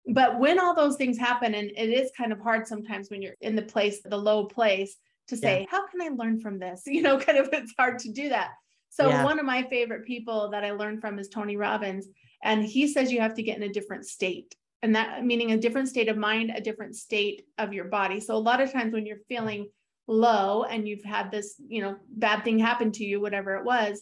But 0.07 0.39
when 0.39 0.59
all 0.59 0.73
those 0.73 0.95
things 0.95 1.17
happen, 1.17 1.53
and 1.53 1.69
it 1.69 1.89
is 1.89 2.11
kind 2.17 2.31
of 2.31 2.39
hard 2.39 2.65
sometimes 2.65 3.09
when 3.11 3.21
you're 3.21 3.35
in 3.41 3.55
the 3.55 3.61
place, 3.61 4.01
the 4.01 4.17
low 4.17 4.45
place, 4.45 4.95
to 5.27 5.37
say, 5.37 5.61
yeah. 5.61 5.65
how 5.69 5.85
can 5.87 6.01
I 6.01 6.15
learn 6.15 6.39
from 6.39 6.57
this? 6.59 6.83
You 6.87 7.01
know, 7.01 7.19
kind 7.19 7.37
of 7.37 7.49
it's 7.51 7.73
hard 7.77 7.99
to 7.99 8.11
do 8.11 8.29
that. 8.29 8.51
So 8.89 9.09
yeah. 9.09 9.23
one 9.23 9.39
of 9.39 9.45
my 9.45 9.63
favorite 9.63 10.05
people 10.05 10.49
that 10.51 10.63
I 10.63 10.71
learned 10.71 11.01
from 11.01 11.19
is 11.19 11.27
Tony 11.27 11.57
Robbins. 11.57 12.07
And 12.43 12.63
he 12.63 12.87
says 12.87 13.11
you 13.11 13.21
have 13.21 13.35
to 13.35 13.43
get 13.43 13.57
in 13.57 13.63
a 13.63 13.73
different 13.73 14.05
state. 14.05 14.55
And 14.81 14.95
that 14.95 15.25
meaning 15.25 15.51
a 15.51 15.57
different 15.57 15.89
state 15.89 16.09
of 16.09 16.17
mind, 16.17 16.51
a 16.55 16.61
different 16.61 16.95
state 16.95 17.45
of 17.57 17.73
your 17.73 17.85
body. 17.85 18.19
So 18.19 18.35
a 18.35 18.37
lot 18.37 18.61
of 18.61 18.71
times 18.71 18.93
when 18.93 19.05
you're 19.05 19.17
feeling 19.27 19.69
low 20.07 20.63
and 20.63 20.87
you've 20.87 21.03
had 21.03 21.31
this, 21.31 21.55
you 21.67 21.81
know, 21.81 21.97
bad 22.09 22.43
thing 22.43 22.59
happen 22.59 22.91
to 22.93 23.03
you, 23.03 23.19
whatever 23.19 23.55
it 23.55 23.65
was, 23.65 24.01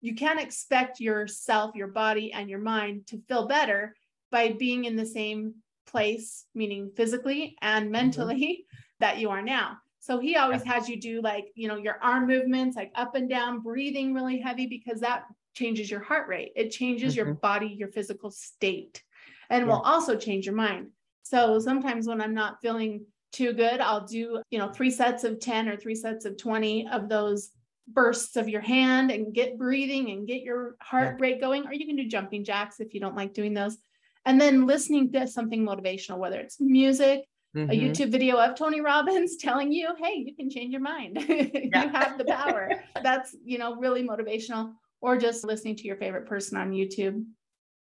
you 0.00 0.14
can't 0.14 0.40
expect 0.40 1.00
yourself, 1.00 1.74
your 1.74 1.88
body, 1.88 2.32
and 2.32 2.50
your 2.50 2.58
mind 2.58 3.06
to 3.06 3.22
feel 3.28 3.46
better 3.46 3.94
by 4.30 4.52
being 4.52 4.84
in 4.84 4.96
the 4.96 5.06
same 5.06 5.54
place, 5.86 6.44
meaning 6.54 6.90
physically 6.96 7.56
and 7.62 7.84
mm-hmm. 7.84 7.92
mentally, 7.92 8.34
mm-hmm. 8.34 8.76
that 9.00 9.18
you 9.18 9.30
are 9.30 9.42
now. 9.42 9.78
So 10.04 10.18
he 10.18 10.36
always 10.36 10.62
has 10.64 10.86
you 10.86 11.00
do 11.00 11.22
like, 11.22 11.46
you 11.54 11.66
know, 11.66 11.76
your 11.76 11.96
arm 12.02 12.26
movements, 12.26 12.76
like 12.76 12.92
up 12.94 13.14
and 13.14 13.26
down, 13.26 13.60
breathing 13.60 14.12
really 14.12 14.38
heavy 14.38 14.66
because 14.66 15.00
that 15.00 15.24
changes 15.54 15.90
your 15.90 16.00
heart 16.00 16.28
rate. 16.28 16.52
It 16.56 16.72
changes 16.72 17.14
mm-hmm. 17.14 17.24
your 17.24 17.34
body, 17.36 17.68
your 17.68 17.88
physical 17.88 18.30
state, 18.30 19.02
and 19.48 19.62
yeah. 19.62 19.72
will 19.72 19.80
also 19.80 20.14
change 20.14 20.44
your 20.44 20.56
mind. 20.56 20.88
So 21.22 21.58
sometimes 21.58 22.06
when 22.06 22.20
I'm 22.20 22.34
not 22.34 22.60
feeling 22.60 23.06
too 23.32 23.54
good, 23.54 23.80
I'll 23.80 24.06
do, 24.06 24.42
you 24.50 24.58
know, 24.58 24.68
three 24.68 24.90
sets 24.90 25.24
of 25.24 25.40
10 25.40 25.70
or 25.70 25.76
three 25.78 25.94
sets 25.94 26.26
of 26.26 26.36
20 26.36 26.86
of 26.88 27.08
those 27.08 27.48
bursts 27.88 28.36
of 28.36 28.46
your 28.46 28.60
hand 28.60 29.10
and 29.10 29.32
get 29.32 29.56
breathing 29.56 30.10
and 30.10 30.28
get 30.28 30.42
your 30.42 30.76
heart 30.82 31.16
yeah. 31.18 31.26
rate 31.26 31.40
going. 31.40 31.66
Or 31.66 31.72
you 31.72 31.86
can 31.86 31.96
do 31.96 32.06
jumping 32.06 32.44
jacks 32.44 32.78
if 32.78 32.92
you 32.92 33.00
don't 33.00 33.16
like 33.16 33.32
doing 33.32 33.54
those. 33.54 33.78
And 34.26 34.38
then 34.38 34.66
listening 34.66 35.12
to 35.12 35.26
something 35.26 35.64
motivational, 35.64 36.18
whether 36.18 36.40
it's 36.40 36.60
music, 36.60 37.24
mm-hmm. 37.54 37.70
a 37.70 37.74
YouTube 37.74 38.10
video 38.10 38.36
of 38.36 38.56
Tony 38.56 38.80
Robbins 38.80 39.36
telling 39.40 39.72
you, 39.72 39.90
hey, 39.98 40.14
you 40.14 40.34
can 40.34 40.50
change 40.50 40.72
your 40.72 40.80
mind. 40.80 41.22
you 41.28 41.70
have 41.72 42.18
the 42.18 42.24
power. 42.24 42.70
That's, 43.02 43.34
you 43.44 43.58
know, 43.58 43.76
really 43.76 44.06
motivational. 44.06 44.72
Or 45.00 45.18
just 45.18 45.44
listening 45.44 45.76
to 45.76 45.84
your 45.84 45.96
favorite 45.96 46.26
person 46.26 46.56
on 46.56 46.70
YouTube 46.70 47.24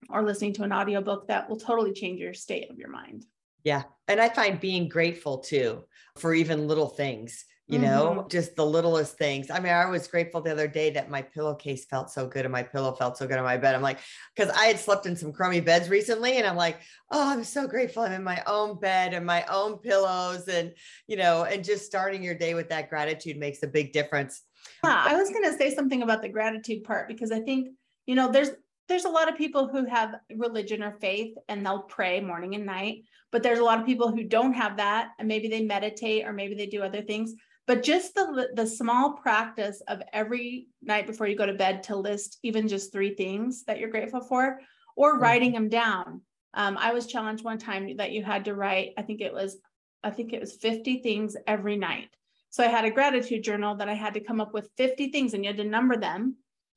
or 0.10 0.24
listening 0.24 0.54
to 0.54 0.64
an 0.64 0.74
audiobook 0.74 1.28
that 1.28 1.48
will 1.48 1.58
totally 1.58 1.94
change 1.94 2.20
your 2.20 2.34
state 2.34 2.72
of 2.72 2.80
your 2.80 2.90
mind. 2.90 3.26
Yeah. 3.64 3.84
And 4.08 4.20
I 4.20 4.30
find 4.30 4.60
being 4.60 4.90
grateful 4.90 5.38
too 5.38 5.84
for 6.18 6.34
even 6.34 6.68
little 6.68 6.90
things 6.90 7.46
you 7.72 7.80
know, 7.80 8.18
mm-hmm. 8.18 8.28
just 8.28 8.58
the 8.58 8.66
littlest 8.66 9.18
things. 9.18 9.50
I 9.50 9.60
mean, 9.62 9.72
I 9.72 9.86
was 9.86 10.06
grateful 10.06 10.42
the 10.42 10.52
other 10.52 10.68
day 10.68 10.90
that 10.90 11.10
my 11.10 11.22
pillowcase 11.22 11.86
felt 11.86 12.10
so 12.10 12.28
good 12.28 12.44
and 12.44 12.52
my 12.52 12.64
pillow 12.64 12.92
felt 12.92 13.18
so 13.18 13.26
good 13.26 13.38
on 13.38 13.46
my 13.46 13.56
bed. 13.56 13.76
I'm 13.76 13.82
like, 13.82 14.00
because 14.36 14.54
I 14.54 14.66
had 14.66 14.78
slept 14.78 15.06
in 15.06 15.16
some 15.16 15.32
crummy 15.32 15.62
beds 15.62 15.88
recently, 15.88 16.38
and 16.38 16.46
I'm 16.46 16.58
like, 16.58 16.82
oh, 17.12 17.32
I'm 17.32 17.46
so 17.46 17.68
grateful 17.68 18.04
I'm 18.04 18.12
in 18.12 18.26
my 18.26 18.44
own 18.46 18.78
bed 18.78 19.14
and 19.14 19.26
my 19.26 19.46
own 19.46 19.78
pillows, 19.78 20.50
and 20.50 20.74
you 21.08 21.16
know, 21.16 21.46
and 21.46 21.64
just 21.64 21.86
starting 21.86 22.22
your 22.22 22.36
day 22.36 22.56
with 22.56 22.68
that 22.70 22.90
gratitude 22.90 23.38
makes 23.38 23.64
a 23.64 23.68
big 23.68 23.94
difference. 23.94 24.42
Yeah, 24.84 25.04
I 25.08 25.16
was 25.16 25.30
going 25.30 25.46
to 25.46 25.58
say 25.58 25.74
something 25.74 26.02
about 26.02 26.22
the 26.22 26.30
gratitude 26.30 26.84
part 26.84 27.08
because 27.08 27.32
I 27.32 27.40
think 27.40 27.70
you 28.06 28.16
know 28.16 28.30
there's 28.30 28.50
there's 28.90 29.06
a 29.06 29.10
lot 29.10 29.30
of 29.30 29.38
people 29.38 29.70
who 29.70 29.86
have 29.86 30.16
religion 30.36 30.84
or 30.84 30.98
faith 31.00 31.38
and 31.48 31.66
they'll 31.66 31.84
pray 31.84 32.20
morning 32.20 32.56
and 32.56 32.66
night 32.66 33.04
but 33.32 33.42
there's 33.42 33.60
a 33.60 33.64
lot 33.64 33.80
of 33.80 33.86
people 33.86 34.12
who 34.12 34.24
don't 34.24 34.54
have 34.54 34.78
that 34.78 35.12
and 35.18 35.28
maybe 35.28 35.48
they 35.48 35.64
meditate 35.64 36.26
or 36.26 36.34
maybe 36.34 36.56
they 36.56 36.66
do 36.66 36.84
other 36.84 37.02
things 37.02 37.34
but 37.72 37.84
just 37.84 38.16
the 38.16 38.50
the 38.54 38.68
small 38.68 39.14
practice 39.14 39.82
of 39.88 40.04
every 40.12 40.68
night 40.82 41.08
before 41.08 41.26
you 41.26 41.38
go 41.38 41.46
to 41.46 41.54
bed 41.54 41.82
to 41.84 41.96
list 41.96 42.38
even 42.44 42.68
just 42.68 42.92
three 42.92 43.16
things 43.16 43.64
that 43.64 43.80
you're 43.80 43.90
grateful 43.90 44.20
for 44.20 44.60
or 44.98 45.14
mm-hmm. 45.14 45.24
writing 45.24 45.54
them 45.54 45.70
down. 45.70 46.20
Um, 46.54 46.78
i 46.78 46.92
was 46.92 47.08
challenged 47.08 47.46
one 47.46 47.58
time 47.58 47.96
that 47.96 48.12
you 48.12 48.26
had 48.26 48.44
to 48.44 48.56
write 48.56 48.90
i 48.98 49.04
think 49.04 49.22
it 49.22 49.34
was 49.34 49.58
i 50.04 50.10
think 50.10 50.34
it 50.34 50.42
was 50.42 50.52
50 50.56 50.98
things 50.98 51.38
every 51.48 51.78
night. 51.78 52.10
So 52.50 52.62
i 52.62 52.68
had 52.68 52.84
a 52.84 52.92
gratitude 52.92 53.42
journal 53.42 53.74
that 53.76 53.88
i 53.88 53.94
had 53.94 54.16
to 54.16 54.20
come 54.20 54.42
up 54.42 54.54
with 54.54 54.70
50 54.76 55.08
things 55.08 55.34
and 55.34 55.46
you 55.46 55.52
had 55.52 55.64
to 55.64 55.64
number 55.64 55.96
them. 55.96 56.36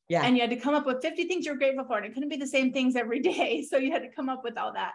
Yeah. 0.09 0.23
And 0.25 0.37
you 0.37 0.43
had 0.43 0.51
to 0.51 0.65
come 0.65 0.77
up 0.77 0.87
with 0.87 1.03
50 1.03 1.25
things 1.25 1.45
you're 1.45 1.57
grateful 1.57 1.87
for 1.87 1.97
and 1.97 2.07
it 2.07 2.15
couldn't 2.15 2.29
be 2.29 2.37
the 2.37 2.47
same 2.47 2.73
things 2.73 2.95
every 2.95 3.19
day. 3.19 3.67
So 3.69 3.79
you 3.79 3.91
had 3.91 4.03
to 4.03 4.15
come 4.15 4.29
up 4.29 4.45
with 4.45 4.57
all 4.57 4.73
that 4.75 4.93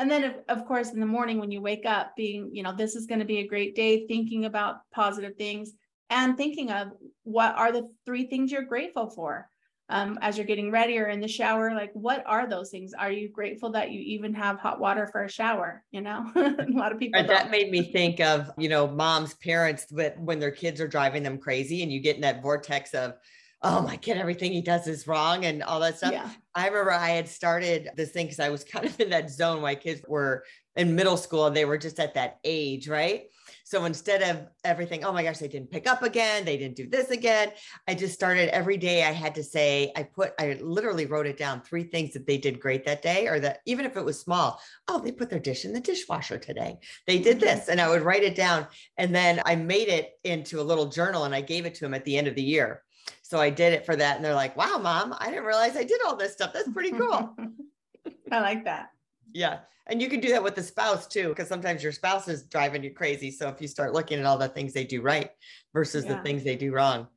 and 0.00 0.10
then 0.10 0.24
of, 0.24 0.34
of 0.48 0.66
course 0.66 0.90
in 0.90 0.98
the 0.98 1.06
morning 1.06 1.38
when 1.38 1.50
you 1.50 1.60
wake 1.60 1.84
up 1.86 2.16
being 2.16 2.50
you 2.52 2.64
know 2.64 2.74
this 2.74 2.96
is 2.96 3.06
going 3.06 3.20
to 3.20 3.26
be 3.26 3.38
a 3.38 3.46
great 3.46 3.76
day 3.76 4.06
thinking 4.08 4.46
about 4.46 4.78
positive 4.92 5.36
things 5.36 5.72
and 6.08 6.36
thinking 6.36 6.72
of 6.72 6.88
what 7.22 7.54
are 7.56 7.70
the 7.70 7.88
three 8.04 8.26
things 8.26 8.50
you're 8.50 8.64
grateful 8.64 9.08
for. 9.08 9.48
Um, 9.88 10.20
as 10.22 10.38
you're 10.38 10.46
getting 10.46 10.70
ready 10.70 10.98
or 10.98 11.08
in 11.08 11.20
the 11.20 11.26
shower 11.26 11.74
like 11.74 11.90
what 11.94 12.22
are 12.24 12.48
those 12.48 12.70
things? 12.70 12.94
Are 12.94 13.10
you 13.10 13.28
grateful 13.28 13.70
that 13.72 13.90
you 13.90 14.00
even 14.00 14.32
have 14.34 14.60
hot 14.60 14.78
water 14.78 15.08
for 15.10 15.24
a 15.24 15.28
shower 15.28 15.82
you 15.90 16.00
know? 16.00 16.30
A 16.36 16.66
lot 16.70 16.92
of 16.92 16.98
people 16.98 17.22
that 17.24 17.50
made 17.50 17.70
me 17.70 17.92
think 17.92 18.20
of 18.20 18.52
you 18.56 18.68
know 18.68 18.86
moms 18.86 19.34
parents 19.34 19.86
that 19.86 20.18
when 20.20 20.38
their 20.38 20.52
kids 20.52 20.80
are 20.80 20.88
driving 20.88 21.24
them 21.24 21.38
crazy 21.38 21.82
and 21.82 21.92
you 21.92 21.98
get 22.00 22.14
in 22.14 22.22
that 22.22 22.40
vortex 22.40 22.94
of 22.94 23.14
oh 23.62 23.82
my 23.82 23.96
kid, 23.96 24.16
everything 24.16 24.52
he 24.52 24.62
does 24.62 24.86
is 24.86 25.06
wrong 25.06 25.44
and 25.44 25.62
all 25.62 25.80
that 25.80 25.98
stuff. 25.98 26.12
Yeah. 26.12 26.30
I 26.54 26.66
remember 26.66 26.92
I 26.92 27.10
had 27.10 27.28
started 27.28 27.90
this 27.94 28.10
thing 28.10 28.26
because 28.26 28.40
I 28.40 28.48
was 28.48 28.64
kind 28.72 28.86
of 28.86 28.98
in 29.00 29.10
that 29.10 29.30
zone. 29.30 29.60
My 29.60 29.74
kids 29.74 30.02
were 30.08 30.44
in 30.76 30.94
middle 30.94 31.16
school 31.16 31.46
and 31.46 31.56
they 31.56 31.64
were 31.64 31.78
just 31.78 31.98
at 32.00 32.14
that 32.14 32.38
age, 32.44 32.88
right? 32.88 33.24
So 33.64 33.84
instead 33.84 34.22
of 34.22 34.48
everything, 34.64 35.04
oh 35.04 35.12
my 35.12 35.22
gosh, 35.22 35.38
they 35.38 35.46
didn't 35.46 35.70
pick 35.70 35.86
up 35.86 36.02
again, 36.02 36.44
they 36.44 36.56
didn't 36.56 36.76
do 36.76 36.88
this 36.88 37.10
again. 37.10 37.52
I 37.86 37.94
just 37.94 38.14
started 38.14 38.48
every 38.48 38.76
day. 38.76 39.04
I 39.04 39.12
had 39.12 39.34
to 39.36 39.44
say, 39.44 39.92
I 39.94 40.04
put, 40.04 40.32
I 40.40 40.58
literally 40.60 41.06
wrote 41.06 41.26
it 41.26 41.36
down 41.36 41.60
three 41.60 41.84
things 41.84 42.12
that 42.14 42.26
they 42.26 42.36
did 42.36 42.58
great 42.58 42.84
that 42.86 43.02
day, 43.02 43.28
or 43.28 43.38
that 43.40 43.60
even 43.66 43.84
if 43.86 43.96
it 43.96 44.04
was 44.04 44.18
small, 44.18 44.60
oh, 44.88 44.98
they 44.98 45.12
put 45.12 45.30
their 45.30 45.38
dish 45.38 45.64
in 45.64 45.72
the 45.72 45.80
dishwasher 45.80 46.38
today. 46.38 46.78
They 47.06 47.18
did 47.18 47.36
mm-hmm. 47.38 47.46
this. 47.46 47.68
And 47.68 47.80
I 47.80 47.88
would 47.88 48.02
write 48.02 48.24
it 48.24 48.34
down. 48.34 48.66
And 48.96 49.14
then 49.14 49.40
I 49.44 49.54
made 49.54 49.88
it 49.88 50.12
into 50.24 50.60
a 50.60 50.62
little 50.62 50.86
journal 50.86 51.24
and 51.24 51.34
I 51.34 51.40
gave 51.40 51.64
it 51.64 51.76
to 51.76 51.80
them 51.82 51.94
at 51.94 52.04
the 52.04 52.16
end 52.16 52.26
of 52.26 52.34
the 52.34 52.42
year. 52.42 52.82
So 53.22 53.38
I 53.38 53.50
did 53.50 53.72
it 53.72 53.86
for 53.86 53.96
that. 53.96 54.16
And 54.16 54.24
they're 54.24 54.34
like, 54.34 54.56
wow, 54.56 54.78
mom, 54.78 55.14
I 55.18 55.30
didn't 55.30 55.44
realize 55.44 55.76
I 55.76 55.84
did 55.84 56.00
all 56.06 56.16
this 56.16 56.32
stuff. 56.32 56.52
That's 56.52 56.70
pretty 56.70 56.92
cool. 56.92 57.36
I 58.32 58.40
like 58.40 58.64
that. 58.64 58.90
Yeah. 59.32 59.60
And 59.86 60.00
you 60.00 60.08
can 60.08 60.20
do 60.20 60.28
that 60.30 60.42
with 60.42 60.54
the 60.54 60.62
spouse 60.62 61.06
too, 61.06 61.30
because 61.30 61.48
sometimes 61.48 61.82
your 61.82 61.92
spouse 61.92 62.28
is 62.28 62.44
driving 62.44 62.84
you 62.84 62.92
crazy. 62.92 63.30
So 63.30 63.48
if 63.48 63.60
you 63.60 63.68
start 63.68 63.92
looking 63.92 64.18
at 64.18 64.24
all 64.24 64.38
the 64.38 64.48
things 64.48 64.72
they 64.72 64.84
do 64.84 65.02
right 65.02 65.30
versus 65.74 66.04
yeah. 66.04 66.14
the 66.14 66.22
things 66.22 66.44
they 66.44 66.56
do 66.56 66.72
wrong. 66.72 67.08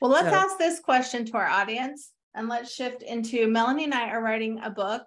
Well, 0.00 0.10
let's 0.10 0.28
so. 0.28 0.34
ask 0.34 0.58
this 0.58 0.80
question 0.80 1.24
to 1.26 1.36
our 1.36 1.46
audience 1.46 2.12
and 2.34 2.48
let's 2.48 2.72
shift 2.72 3.02
into 3.02 3.46
Melanie 3.46 3.84
and 3.84 3.94
I 3.94 4.10
are 4.10 4.22
writing 4.22 4.60
a 4.64 4.70
book 4.70 5.02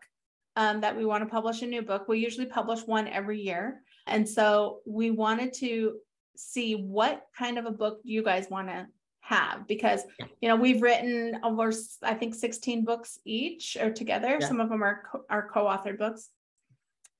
um, 0.56 0.82
that 0.82 0.96
we 0.96 1.06
want 1.06 1.24
to 1.24 1.30
publish 1.30 1.62
a 1.62 1.68
new 1.68 1.82
book. 1.82 2.08
We 2.08 2.20
usually 2.20 2.46
publish 2.46 2.82
one 2.82 3.08
every 3.08 3.40
year. 3.42 3.82
And 4.08 4.28
so 4.28 4.80
we 4.86 5.12
wanted 5.12 5.54
to 5.56 5.96
see 6.36 6.76
what 6.76 7.24
kind 7.38 7.58
of 7.58 7.66
a 7.66 7.72
book 7.72 8.00
you 8.04 8.24
guys 8.24 8.50
want 8.50 8.68
to 8.68 8.86
have 9.26 9.66
because 9.68 10.02
you 10.42 10.50
know 10.50 10.56
we've 10.56 10.82
written 10.82 11.40
over 11.44 11.72
i 12.04 12.14
think 12.14 12.36
16 12.36 12.84
books 12.84 13.18
each 13.24 13.78
or 13.80 13.90
together 13.90 14.38
yeah. 14.40 14.48
some 14.48 14.60
of 14.60 14.70
them 14.70 14.84
are 14.84 15.04
co- 15.10 15.24
are 15.30 15.50
co-authored 15.50 15.98
books 15.98 16.30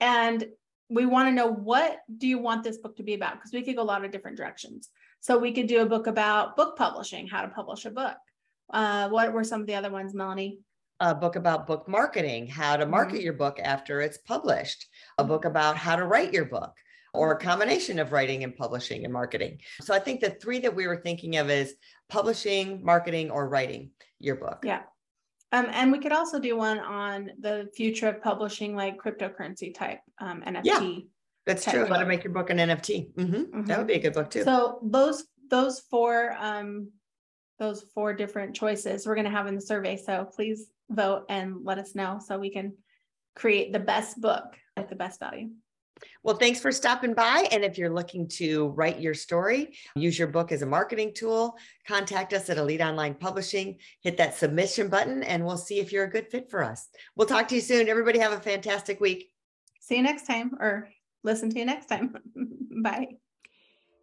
and 0.02 0.46
we 0.90 1.06
want 1.06 1.28
to 1.28 1.34
know 1.34 1.48
what 1.48 2.00
do 2.18 2.28
you 2.28 2.38
want 2.38 2.64
this 2.64 2.78
book 2.78 2.96
to 2.98 3.04
be 3.04 3.14
about? 3.14 3.34
Because 3.34 3.52
we 3.52 3.64
could 3.64 3.76
go 3.76 3.82
a 3.82 3.84
lot 3.84 4.06
of 4.06 4.12
different 4.12 4.38
directions. 4.38 4.90
So 5.22 5.38
we 5.38 5.52
could 5.52 5.68
do 5.68 5.82
a 5.82 5.86
book 5.86 6.08
about 6.08 6.56
book 6.56 6.78
publishing, 6.78 7.28
how 7.28 7.42
to 7.42 7.48
publish 7.48 7.86
a 7.86 7.90
book. 7.90 8.18
Uh, 8.72 9.10
what 9.10 9.34
were 9.34 9.44
some 9.44 9.62
of 9.62 9.68
the 9.68 9.76
other 9.76 9.90
ones, 9.90 10.14
Melanie? 10.14 10.60
A 11.00 11.16
book 11.16 11.36
about 11.36 11.68
book 11.68 11.88
marketing, 11.88 12.48
how 12.48 12.78
to 12.78 12.86
market 12.86 13.16
mm-hmm. 13.16 13.24
your 13.24 13.34
book 13.34 13.60
after 13.62 14.02
it's 14.02 14.20
published. 14.20 14.88
A 15.18 15.24
book 15.24 15.46
about 15.46 15.78
how 15.78 15.96
to 15.96 16.06
write 16.06 16.34
your 16.34 16.46
book 16.46 16.74
or 17.14 17.32
a 17.32 17.38
combination 17.38 18.00
of 18.00 18.12
writing 18.12 18.44
and 18.44 18.56
publishing 18.56 19.04
and 19.04 19.14
marketing. 19.14 19.60
So 19.82 19.94
I 19.94 20.00
think 20.00 20.20
the 20.20 20.32
three 20.32 20.60
that 20.60 20.76
we 20.76 20.88
were 20.88 20.98
thinking 20.98 21.38
of 21.38 21.50
is 21.50 21.76
publishing, 22.10 22.84
marketing, 22.84 23.30
or 23.30 23.48
writing 23.48 23.92
your 24.20 24.36
book. 24.36 24.64
Yeah. 24.64 24.82
Um, 25.52 25.68
and 25.70 25.92
we 25.92 26.00
could 26.00 26.12
also 26.12 26.40
do 26.40 26.58
one 26.58 26.80
on 26.80 27.30
the 27.40 27.70
future 27.76 28.10
of 28.10 28.24
publishing, 28.24 28.76
like 28.76 28.98
cryptocurrency 28.98 29.74
type 29.74 30.00
um, 30.20 30.42
NFT. 30.42 30.62
Yeah, 30.64 31.00
that's 31.46 31.64
true. 31.64 31.86
How 31.86 32.00
to 32.00 32.06
make 32.08 32.24
your 32.24 32.34
book 32.34 32.50
an 32.50 32.58
NFT. 32.58 33.14
Mm-hmm. 33.14 33.36
Mm-hmm. 33.36 33.66
That 33.66 33.78
would 33.78 33.88
be 33.88 33.94
a 33.94 34.00
good 34.00 34.14
book 34.14 34.32
too. 34.32 34.44
So 34.44 34.80
those 34.82 35.26
those 35.52 35.82
four 35.92 36.36
um, 36.40 36.90
those 37.60 37.86
four 37.94 38.14
different 38.14 38.56
choices 38.56 39.06
we're 39.06 39.14
going 39.14 39.26
to 39.26 39.32
have 39.32 39.46
in 39.46 39.54
the 39.54 39.62
survey. 39.62 39.96
So 39.96 40.26
please 40.26 40.72
vote 40.90 41.26
and 41.30 41.64
let 41.64 41.78
us 41.78 41.94
know 41.94 42.20
so 42.26 42.40
we 42.40 42.50
can 42.50 42.74
create 43.36 43.72
the 43.72 43.80
best 43.80 44.20
book 44.20 44.46
at 44.76 44.90
the 44.90 44.96
best 44.96 45.20
value. 45.20 45.50
Well, 46.24 46.38
thanks 46.38 46.60
for 46.60 46.72
stopping 46.72 47.14
by. 47.14 47.48
And 47.52 47.64
if 47.64 47.78
you're 47.78 47.94
looking 47.94 48.28
to 48.30 48.70
write 48.70 49.00
your 49.00 49.14
story, 49.14 49.76
use 49.96 50.18
your 50.18 50.28
book 50.28 50.52
as 50.52 50.62
a 50.62 50.66
marketing 50.66 51.14
tool, 51.14 51.58
contact 51.88 52.34
us 52.34 52.50
at 52.50 52.58
Elite 52.58 52.82
Online 52.82 53.14
Publishing, 53.14 53.78
hit 54.02 54.18
that 54.18 54.36
submission 54.36 54.88
button, 54.88 55.24
and 55.24 55.46
we'll 55.46 55.58
see 55.58 55.80
if 55.80 55.92
you're 55.92 56.06
a 56.06 56.10
good 56.10 56.30
fit 56.30 56.50
for 56.50 56.64
us. 56.64 56.88
We'll 57.16 57.28
talk 57.28 57.48
to 57.50 57.56
you 57.56 57.62
soon. 57.62 57.90
Everybody 57.90 58.20
have 58.20 58.34
a 58.34 58.40
fantastic 58.40 59.00
week. 59.00 59.32
See 59.82 59.98
you 59.98 60.04
next 60.04 60.26
time 60.26 60.52
or 60.60 60.90
listen 61.24 61.50
to 61.50 61.60
you 61.60 61.66
next 61.66 61.88
time. 61.88 62.16
Bye. 62.84 63.18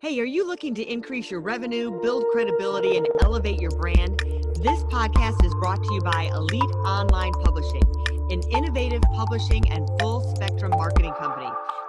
Hey, 0.02 0.18
are 0.18 0.24
you 0.24 0.46
looking 0.46 0.74
to 0.76 0.82
increase 0.82 1.30
your 1.30 1.42
revenue, 1.42 2.00
build 2.00 2.24
credibility, 2.32 2.96
and 2.96 3.06
elevate 3.20 3.60
your 3.60 3.70
brand? 3.72 4.18
This 4.62 4.82
podcast 4.84 5.44
is 5.44 5.52
brought 5.54 5.82
to 5.84 5.94
you 5.94 6.00
by 6.00 6.30
Elite 6.34 6.62
Online 6.62 7.32
Publishing, 7.32 7.82
an 8.30 8.40
innovative 8.50 9.02
publishing 9.14 9.70
and 9.70 9.86
full 10.00 10.34
spectrum 10.34 10.70
marketing 10.70 11.12
company. 11.18 11.50